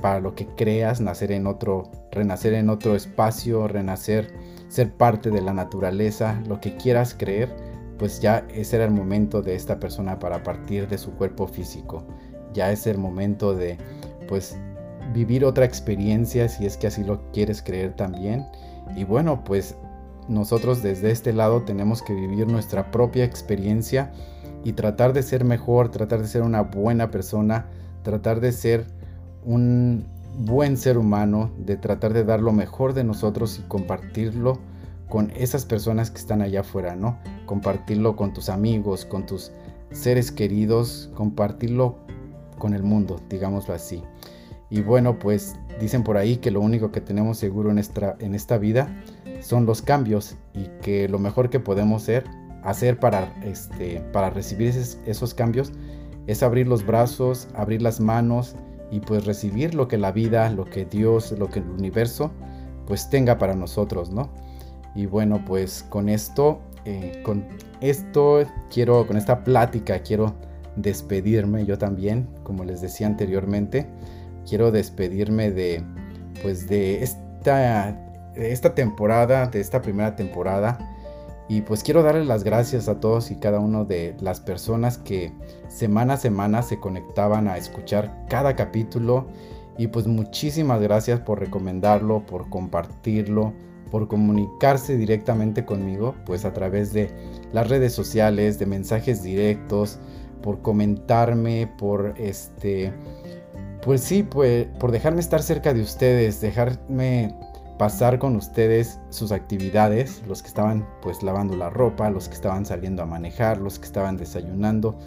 para 0.00 0.20
lo 0.20 0.34
que 0.34 0.46
creas, 0.46 1.00
nacer 1.00 1.32
en 1.32 1.46
otro, 1.46 1.90
renacer 2.10 2.54
en 2.54 2.70
otro 2.70 2.94
espacio, 2.94 3.68
renacer, 3.68 4.32
ser 4.68 4.92
parte 4.92 5.30
de 5.30 5.40
la 5.40 5.52
naturaleza, 5.52 6.40
lo 6.46 6.60
que 6.60 6.76
quieras 6.76 7.14
creer, 7.18 7.54
pues 7.98 8.20
ya 8.20 8.46
ese 8.54 8.76
era 8.76 8.86
el 8.86 8.92
momento 8.92 9.42
de 9.42 9.54
esta 9.54 9.78
persona 9.78 10.18
para 10.18 10.42
partir 10.42 10.88
de 10.88 10.98
su 10.98 11.12
cuerpo 11.12 11.46
físico. 11.46 12.04
Ya 12.54 12.72
es 12.72 12.86
el 12.86 12.98
momento 12.98 13.54
de, 13.54 13.76
pues, 14.28 14.56
vivir 15.12 15.44
otra 15.44 15.64
experiencia 15.64 16.48
si 16.48 16.66
es 16.66 16.76
que 16.76 16.86
así 16.86 17.04
lo 17.04 17.30
quieres 17.32 17.62
creer 17.62 17.94
también. 17.94 18.46
Y 18.96 19.04
bueno, 19.04 19.44
pues 19.44 19.76
nosotros 20.28 20.82
desde 20.82 21.10
este 21.10 21.32
lado 21.32 21.62
tenemos 21.62 22.02
que 22.02 22.14
vivir 22.14 22.46
nuestra 22.46 22.90
propia 22.90 23.24
experiencia 23.24 24.12
y 24.64 24.72
tratar 24.72 25.12
de 25.12 25.22
ser 25.22 25.44
mejor, 25.44 25.90
tratar 25.90 26.20
de 26.22 26.28
ser 26.28 26.42
una 26.42 26.62
buena 26.62 27.10
persona, 27.10 27.66
tratar 28.02 28.40
de 28.40 28.52
ser 28.52 28.86
un 29.44 30.06
buen 30.38 30.76
ser 30.76 30.98
humano, 30.98 31.50
de 31.58 31.76
tratar 31.76 32.12
de 32.12 32.24
dar 32.24 32.40
lo 32.40 32.52
mejor 32.52 32.94
de 32.94 33.04
nosotros 33.04 33.58
y 33.58 33.68
compartirlo 33.68 34.58
con 35.08 35.32
esas 35.32 35.64
personas 35.64 36.10
que 36.10 36.18
están 36.18 36.40
allá 36.40 36.60
afuera, 36.60 36.94
¿no? 36.94 37.18
Compartirlo 37.46 38.16
con 38.16 38.32
tus 38.32 38.48
amigos, 38.48 39.04
con 39.04 39.26
tus 39.26 39.50
seres 39.90 40.30
queridos, 40.30 41.10
compartirlo 41.14 41.96
con 42.58 42.74
el 42.74 42.82
mundo, 42.82 43.20
digámoslo 43.28 43.74
así. 43.74 44.02
Y 44.70 44.82
bueno, 44.82 45.18
pues 45.18 45.56
dicen 45.80 46.04
por 46.04 46.16
ahí 46.16 46.36
que 46.36 46.52
lo 46.52 46.60
único 46.60 46.92
que 46.92 47.00
tenemos 47.00 47.38
seguro 47.38 47.72
en 47.72 47.78
esta, 47.78 48.16
en 48.20 48.34
esta 48.36 48.56
vida 48.56 48.88
son 49.40 49.66
los 49.66 49.82
cambios 49.82 50.36
y 50.54 50.68
que 50.80 51.08
lo 51.08 51.18
mejor 51.18 51.50
que 51.50 51.58
podemos 51.58 52.02
ser 52.02 52.24
hacer 52.62 52.98
para, 53.00 53.34
este, 53.42 54.00
para 54.12 54.30
recibir 54.30 54.72
esos, 55.06 55.34
cambios 55.34 55.72
es 56.26 56.42
abrir 56.42 56.68
los 56.68 56.86
brazos, 56.86 57.48
abrir 57.54 57.82
las 57.82 58.00
manos 58.00 58.54
y 58.90 59.00
pues 59.00 59.24
recibir 59.24 59.74
lo 59.74 59.88
que 59.88 59.98
la 59.98 60.12
vida, 60.12 60.50
lo 60.50 60.64
que 60.64 60.84
Dios, 60.84 61.32
lo 61.32 61.48
que 61.48 61.60
el 61.60 61.68
universo 61.68 62.30
pues 62.86 63.08
tenga 63.08 63.38
para 63.38 63.54
nosotros, 63.54 64.10
¿no? 64.10 64.30
Y 64.94 65.06
bueno, 65.06 65.44
pues 65.46 65.84
con 65.88 66.08
esto, 66.08 66.60
eh, 66.84 67.22
con 67.24 67.46
esto 67.80 68.44
quiero, 68.72 69.06
con 69.06 69.16
esta 69.16 69.44
plática 69.44 70.00
quiero 70.00 70.34
despedirme 70.76 71.64
yo 71.64 71.78
también, 71.78 72.28
como 72.42 72.64
les 72.64 72.80
decía 72.80 73.06
anteriormente, 73.06 73.86
quiero 74.48 74.72
despedirme 74.72 75.50
de, 75.52 75.84
pues 76.42 76.68
de 76.68 77.02
esta, 77.02 77.92
de 78.34 78.52
esta 78.52 78.74
temporada, 78.74 79.46
de 79.46 79.60
esta 79.60 79.80
primera 79.80 80.16
temporada 80.16 80.89
y 81.50 81.62
pues 81.62 81.82
quiero 81.82 82.04
darle 82.04 82.24
las 82.24 82.44
gracias 82.44 82.86
a 82.86 83.00
todos 83.00 83.32
y 83.32 83.34
cada 83.34 83.58
uno 83.58 83.84
de 83.84 84.14
las 84.20 84.38
personas 84.38 84.98
que 84.98 85.32
semana 85.66 86.14
a 86.14 86.16
semana 86.16 86.62
se 86.62 86.78
conectaban 86.78 87.48
a 87.48 87.56
escuchar 87.56 88.24
cada 88.28 88.54
capítulo. 88.54 89.26
Y 89.76 89.88
pues 89.88 90.06
muchísimas 90.06 90.80
gracias 90.80 91.18
por 91.18 91.40
recomendarlo, 91.40 92.24
por 92.24 92.48
compartirlo, 92.50 93.52
por 93.90 94.06
comunicarse 94.06 94.96
directamente 94.96 95.64
conmigo, 95.64 96.14
pues 96.24 96.44
a 96.44 96.52
través 96.52 96.92
de 96.92 97.10
las 97.52 97.68
redes 97.68 97.94
sociales, 97.94 98.60
de 98.60 98.66
mensajes 98.66 99.24
directos, 99.24 99.98
por 100.44 100.62
comentarme, 100.62 101.68
por 101.78 102.14
este, 102.16 102.92
pues 103.82 104.02
sí, 104.02 104.22
pues 104.22 104.68
por 104.78 104.92
dejarme 104.92 105.18
estar 105.18 105.42
cerca 105.42 105.74
de 105.74 105.82
ustedes, 105.82 106.40
dejarme 106.40 107.34
pasar 107.80 108.18
con 108.18 108.36
ustedes 108.36 108.98
sus 109.08 109.32
actividades, 109.32 110.22
los 110.28 110.42
que 110.42 110.48
estaban 110.48 110.86
pues 111.00 111.22
lavando 111.22 111.56
la 111.56 111.70
ropa, 111.70 112.10
los 112.10 112.28
que 112.28 112.34
estaban 112.34 112.66
saliendo 112.66 113.02
a 113.02 113.06
manejar, 113.06 113.56
los 113.56 113.78
que 113.78 113.86
estaban 113.86 114.18
desayunando, 114.18 114.98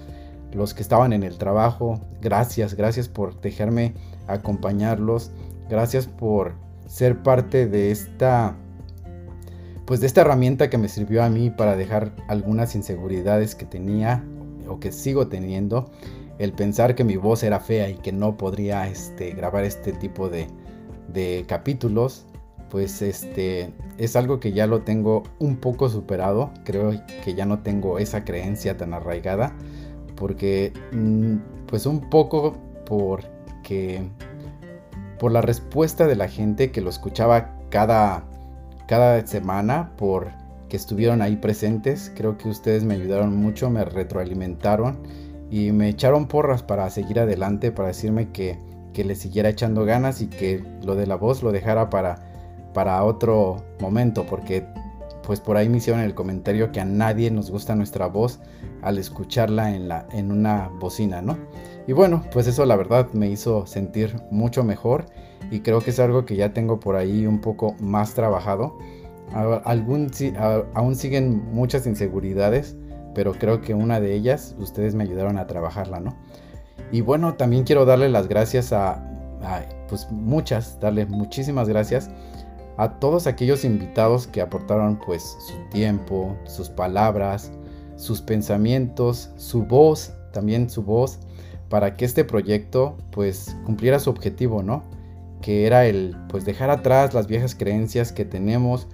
los 0.52 0.74
que 0.74 0.82
estaban 0.82 1.14
en 1.14 1.22
el 1.22 1.38
trabajo. 1.38 2.02
Gracias, 2.20 2.74
gracias 2.74 3.08
por 3.08 3.40
dejarme 3.42 3.94
acompañarlos. 4.26 5.30
Gracias 5.70 6.08
por 6.08 6.56
ser 6.88 7.22
parte 7.22 7.68
de 7.68 7.92
esta 7.92 8.56
pues 9.86 10.00
de 10.00 10.08
esta 10.08 10.22
herramienta 10.22 10.72
que 10.72 10.80
me 10.80 10.90
sirvió 10.90 11.22
a 11.24 11.30
mí 11.30 11.52
para 11.52 11.76
dejar 11.76 12.12
algunas 12.28 12.74
inseguridades 12.74 13.54
que 13.54 13.66
tenía 13.66 14.24
o 14.68 14.80
que 14.80 14.92
sigo 14.92 15.28
teniendo. 15.28 15.92
El 16.40 16.54
pensar 16.54 16.96
que 16.96 17.04
mi 17.04 17.18
voz 17.18 17.44
era 17.44 17.60
fea 17.60 17.88
y 17.88 17.98
que 17.98 18.12
no 18.12 18.36
podría 18.36 18.88
este, 18.88 19.30
grabar 19.34 19.64
este 19.64 19.92
tipo 19.94 20.28
de, 20.28 20.48
de 21.14 21.46
capítulos 21.48 22.26
pues 22.74 23.04
este 23.04 23.72
es 24.00 24.16
algo 24.16 24.40
que 24.40 24.52
ya 24.52 24.66
lo 24.66 24.82
tengo 24.82 25.22
un 25.38 25.58
poco 25.58 25.90
superado. 25.90 26.50
Creo 26.64 26.92
que 27.24 27.36
ya 27.36 27.46
no 27.46 27.60
tengo 27.60 28.00
esa 28.00 28.26
creencia 28.26 28.78
tan 28.78 28.96
arraigada. 28.96 29.54
Porque 30.16 30.74
mm, 30.92 31.68
pues 31.68 31.86
un 31.86 32.10
poco 32.10 32.58
porque 32.88 34.02
por 35.20 35.32
la 35.32 35.42
respuesta 35.42 36.08
de 36.08 36.16
la 36.16 36.28
gente 36.28 36.72
que 36.72 36.82
lo 36.82 36.90
escuchaba 36.90 37.60
cada, 37.70 38.24
cada 38.88 39.24
semana, 39.28 39.92
por 39.96 40.32
que 40.68 40.76
estuvieron 40.76 41.22
ahí 41.22 41.36
presentes. 41.36 42.12
Creo 42.16 42.40
que 42.40 42.50
ustedes 42.50 42.84
me 42.84 42.96
ayudaron 42.96 43.36
mucho, 43.36 43.70
me 43.70 43.86
retroalimentaron 43.86 44.98
y 45.52 45.72
me 45.74 45.90
echaron 45.90 46.28
porras 46.28 46.64
para 46.64 46.90
seguir 46.90 47.20
adelante, 47.20 47.72
para 47.72 47.90
decirme 47.90 48.32
que, 48.32 48.58
que 48.94 49.04
le 49.04 49.14
siguiera 49.14 49.50
echando 49.50 49.86
ganas 49.86 50.22
y 50.22 50.28
que 50.28 50.64
lo 50.84 50.96
de 50.96 51.06
la 51.06 51.18
voz 51.18 51.44
lo 51.44 51.52
dejara 51.52 51.92
para 51.92 52.33
para 52.74 53.04
otro 53.04 53.64
momento, 53.80 54.26
porque 54.26 54.66
pues 55.24 55.40
por 55.40 55.58
ahí 55.58 55.70
me 55.70 55.78
hicieron 55.78 56.02
el 56.02 56.14
comentario 56.14 56.72
que 56.72 56.82
a 56.82 56.86
nadie 56.86 57.32
nos 57.32 57.50
gusta 57.50 57.76
nuestra 57.76 58.08
voz 58.08 58.40
al 58.82 58.98
escucharla 58.98 59.74
en, 59.74 59.88
la, 59.88 60.06
en 60.12 60.32
una 60.32 60.70
bocina, 60.80 61.22
¿no? 61.22 61.38
Y 61.88 61.94
bueno, 61.94 62.24
pues 62.32 62.48
eso 62.48 62.66
la 62.66 62.76
verdad 62.76 63.10
me 63.14 63.30
hizo 63.30 63.66
sentir 63.66 64.16
mucho 64.30 64.64
mejor 64.64 65.06
y 65.52 65.62
creo 65.62 65.82
que 65.82 65.92
es 65.92 66.00
algo 66.00 66.26
que 66.26 66.36
ya 66.36 66.54
tengo 66.54 66.80
por 66.80 66.96
ahí 66.96 67.26
un 67.26 67.40
poco 67.40 67.76
más 67.80 68.14
trabajado. 68.14 68.78
Algún, 69.64 70.12
aún 70.74 70.96
siguen 70.96 71.52
muchas 71.54 71.88
inseguridades, 71.88 72.76
pero 73.16 73.34
creo 73.34 73.62
que 73.62 73.74
una 73.74 74.00
de 74.00 74.14
ellas 74.14 74.56
ustedes 74.60 74.94
me 74.94 75.04
ayudaron 75.04 75.38
a 75.38 75.48
trabajarla, 75.48 76.00
¿no? 76.00 76.16
Y 76.92 77.02
bueno, 77.02 77.34
también 77.36 77.64
quiero 77.64 77.86
darle 77.86 78.10
las 78.10 78.28
gracias 78.28 78.74
a, 78.74 78.94
a 79.42 79.62
pues 79.88 80.08
muchas, 80.12 80.80
darle 80.80 81.06
muchísimas 81.06 81.68
gracias 81.68 82.10
a 82.78 83.00
todos 83.00 83.28
aquellos 83.28 83.66
invitados 83.66 84.28
que 84.28 84.42
aportaron 84.42 85.00
pues 85.06 85.38
su 85.48 85.54
tiempo, 85.70 86.36
sus 86.46 86.70
palabras, 86.70 87.52
sus 87.96 88.22
pensamientos, 88.22 89.30
su 89.38 89.64
voz, 89.64 90.14
también 90.32 90.70
su 90.70 90.84
voz, 90.84 91.20
para 91.70 91.96
que 91.96 92.06
este 92.06 92.24
proyecto 92.24 92.98
pues 93.12 93.56
cumpliera 93.66 94.00
su 94.00 94.10
objetivo, 94.10 94.64
¿no? 94.64 94.84
Que 95.42 95.66
era 95.66 95.86
el 95.86 96.16
pues 96.30 96.46
dejar 96.46 96.70
atrás 96.70 97.14
las 97.14 97.28
viejas 97.28 97.56
creencias 97.56 98.12
que 98.12 98.26
tenemos 98.26 98.88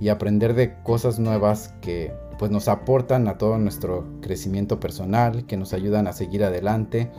y 0.00 0.08
aprender 0.08 0.54
de 0.54 0.74
cosas 0.82 1.18
nuevas 1.18 1.74
que 1.80 2.12
pues 2.38 2.50
nos 2.50 2.68
aportan 2.68 3.28
a 3.28 3.38
todo 3.38 3.56
nuestro 3.58 4.04
crecimiento 4.20 4.78
personal, 4.78 5.46
que 5.46 5.56
nos 5.56 5.72
ayudan 5.72 6.06
a 6.06 6.12
seguir 6.12 6.44
adelante 6.44 7.10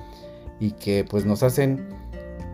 y 0.60 0.72
que 0.72 1.06
pues 1.08 1.26
nos 1.26 1.44
hacen 1.44 1.88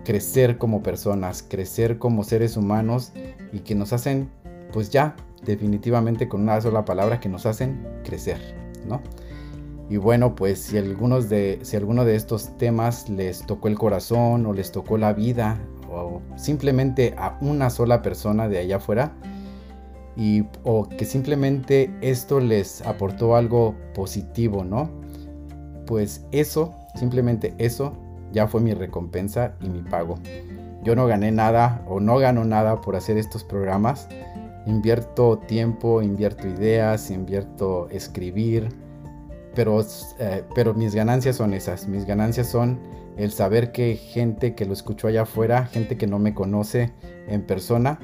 crecer 0.03 0.57
como 0.57 0.83
personas, 0.83 1.43
crecer 1.47 1.97
como 1.97 2.23
seres 2.23 2.57
humanos 2.57 3.13
y 3.51 3.59
que 3.59 3.75
nos 3.75 3.93
hacen, 3.93 4.29
pues 4.71 4.89
ya, 4.89 5.15
definitivamente 5.45 6.27
con 6.27 6.41
una 6.41 6.59
sola 6.61 6.85
palabra, 6.85 7.19
que 7.19 7.29
nos 7.29 7.45
hacen 7.45 7.85
crecer, 8.03 8.39
¿no? 8.87 9.01
Y 9.89 9.97
bueno, 9.97 10.35
pues 10.35 10.59
si, 10.59 10.77
algunos 10.77 11.29
de, 11.29 11.59
si 11.63 11.75
alguno 11.75 12.05
de 12.05 12.15
estos 12.15 12.57
temas 12.57 13.09
les 13.09 13.45
tocó 13.45 13.67
el 13.67 13.77
corazón 13.77 14.45
o 14.45 14.53
les 14.53 14.71
tocó 14.71 14.97
la 14.97 15.13
vida 15.13 15.59
o 15.91 16.21
simplemente 16.35 17.13
a 17.17 17.37
una 17.41 17.69
sola 17.69 18.01
persona 18.01 18.47
de 18.47 18.59
allá 18.59 18.77
afuera, 18.77 19.15
y, 20.15 20.45
o 20.63 20.87
que 20.87 21.05
simplemente 21.05 21.91
esto 22.01 22.39
les 22.39 22.81
aportó 22.83 23.35
algo 23.35 23.75
positivo, 23.95 24.63
¿no? 24.63 24.89
Pues 25.85 26.25
eso 26.31 26.73
Simplemente 26.95 27.55
eso 27.57 27.93
ya 28.33 28.47
fue 28.47 28.59
mi 28.59 28.73
recompensa 28.73 29.53
y 29.61 29.69
mi 29.69 29.81
pago. 29.81 30.19
Yo 30.83 30.95
no 30.95 31.07
gané 31.07 31.31
nada 31.31 31.85
o 31.87 32.01
no 32.01 32.17
gano 32.17 32.43
nada 32.43 32.81
por 32.81 32.97
hacer 32.97 33.17
estos 33.17 33.43
programas. 33.45 34.09
Invierto 34.65 35.37
tiempo, 35.37 36.01
invierto 36.01 36.47
ideas, 36.47 37.09
invierto 37.09 37.87
escribir, 37.89 38.69
pero, 39.55 39.81
eh, 40.19 40.43
pero 40.53 40.73
mis 40.73 40.93
ganancias 40.93 41.37
son 41.37 41.53
esas. 41.53 41.87
Mis 41.87 42.05
ganancias 42.05 42.47
son 42.47 42.79
el 43.15 43.31
saber 43.31 43.71
que 43.71 43.95
gente 43.95 44.55
que 44.55 44.65
lo 44.65 44.73
escuchó 44.73 45.07
allá 45.07 45.21
afuera, 45.21 45.67
gente 45.67 45.97
que 45.97 46.07
no 46.07 46.19
me 46.19 46.33
conoce 46.33 46.91
en 47.27 47.43
persona, 47.43 47.99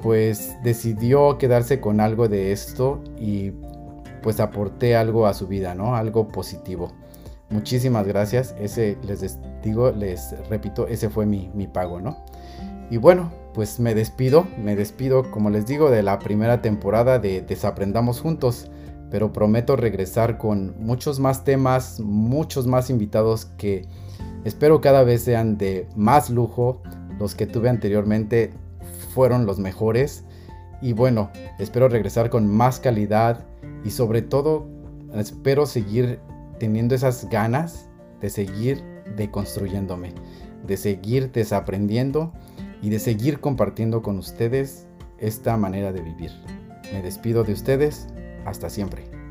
pues 0.00 0.56
decidió 0.64 1.38
quedarse 1.38 1.80
con 1.80 2.00
algo 2.00 2.28
de 2.28 2.52
esto 2.52 3.00
y 3.18 3.52
pues 4.22 4.40
aporté 4.40 4.96
algo 4.96 5.26
a 5.26 5.34
su 5.34 5.46
vida, 5.46 5.74
¿no? 5.74 5.94
Algo 5.94 6.28
positivo. 6.28 6.92
Muchísimas 7.52 8.06
gracias. 8.06 8.54
Ese 8.58 8.98
les 9.02 9.38
digo, 9.62 9.92
les 9.92 10.34
repito, 10.48 10.88
ese 10.88 11.08
fue 11.08 11.26
mi, 11.26 11.50
mi 11.54 11.68
pago, 11.68 12.00
¿no? 12.00 12.24
Y 12.90 12.96
bueno, 12.96 13.30
pues 13.54 13.78
me 13.78 13.94
despido, 13.94 14.46
me 14.58 14.74
despido, 14.74 15.30
como 15.30 15.50
les 15.50 15.66
digo, 15.66 15.90
de 15.90 16.02
la 16.02 16.18
primera 16.18 16.60
temporada 16.62 17.18
de 17.18 17.42
Desaprendamos 17.42 18.20
Juntos 18.20 18.70
pero 19.12 19.30
prometo 19.30 19.76
regresar 19.76 20.38
con 20.38 20.74
muchos 20.78 21.20
más 21.20 21.44
temas, 21.44 22.00
muchos 22.00 22.66
más 22.66 22.88
invitados 22.88 23.44
que 23.58 23.86
espero 24.44 24.80
cada 24.80 25.04
vez 25.04 25.22
sean 25.22 25.58
de 25.58 25.86
más 25.94 26.30
lujo. 26.30 26.80
Los 27.20 27.34
que 27.34 27.46
tuve 27.46 27.68
anteriormente 27.68 28.54
fueron 29.12 29.44
los 29.44 29.58
mejores. 29.58 30.24
Y 30.80 30.94
bueno, 30.94 31.30
espero 31.58 31.88
regresar 31.88 32.30
con 32.30 32.48
más 32.48 32.80
calidad 32.80 33.44
y 33.84 33.90
sobre 33.90 34.22
todo 34.22 34.66
espero 35.14 35.66
seguir 35.66 36.18
teniendo 36.62 36.94
esas 36.94 37.28
ganas 37.28 37.88
de 38.20 38.30
seguir 38.30 38.84
deconstruyéndome, 39.16 40.14
de 40.64 40.76
seguir 40.76 41.32
desaprendiendo 41.32 42.32
y 42.80 42.88
de 42.90 43.00
seguir 43.00 43.40
compartiendo 43.40 44.00
con 44.00 44.16
ustedes 44.16 44.86
esta 45.18 45.56
manera 45.56 45.92
de 45.92 46.02
vivir. 46.02 46.30
Me 46.92 47.02
despido 47.02 47.42
de 47.42 47.52
ustedes 47.52 48.06
hasta 48.44 48.70
siempre. 48.70 49.21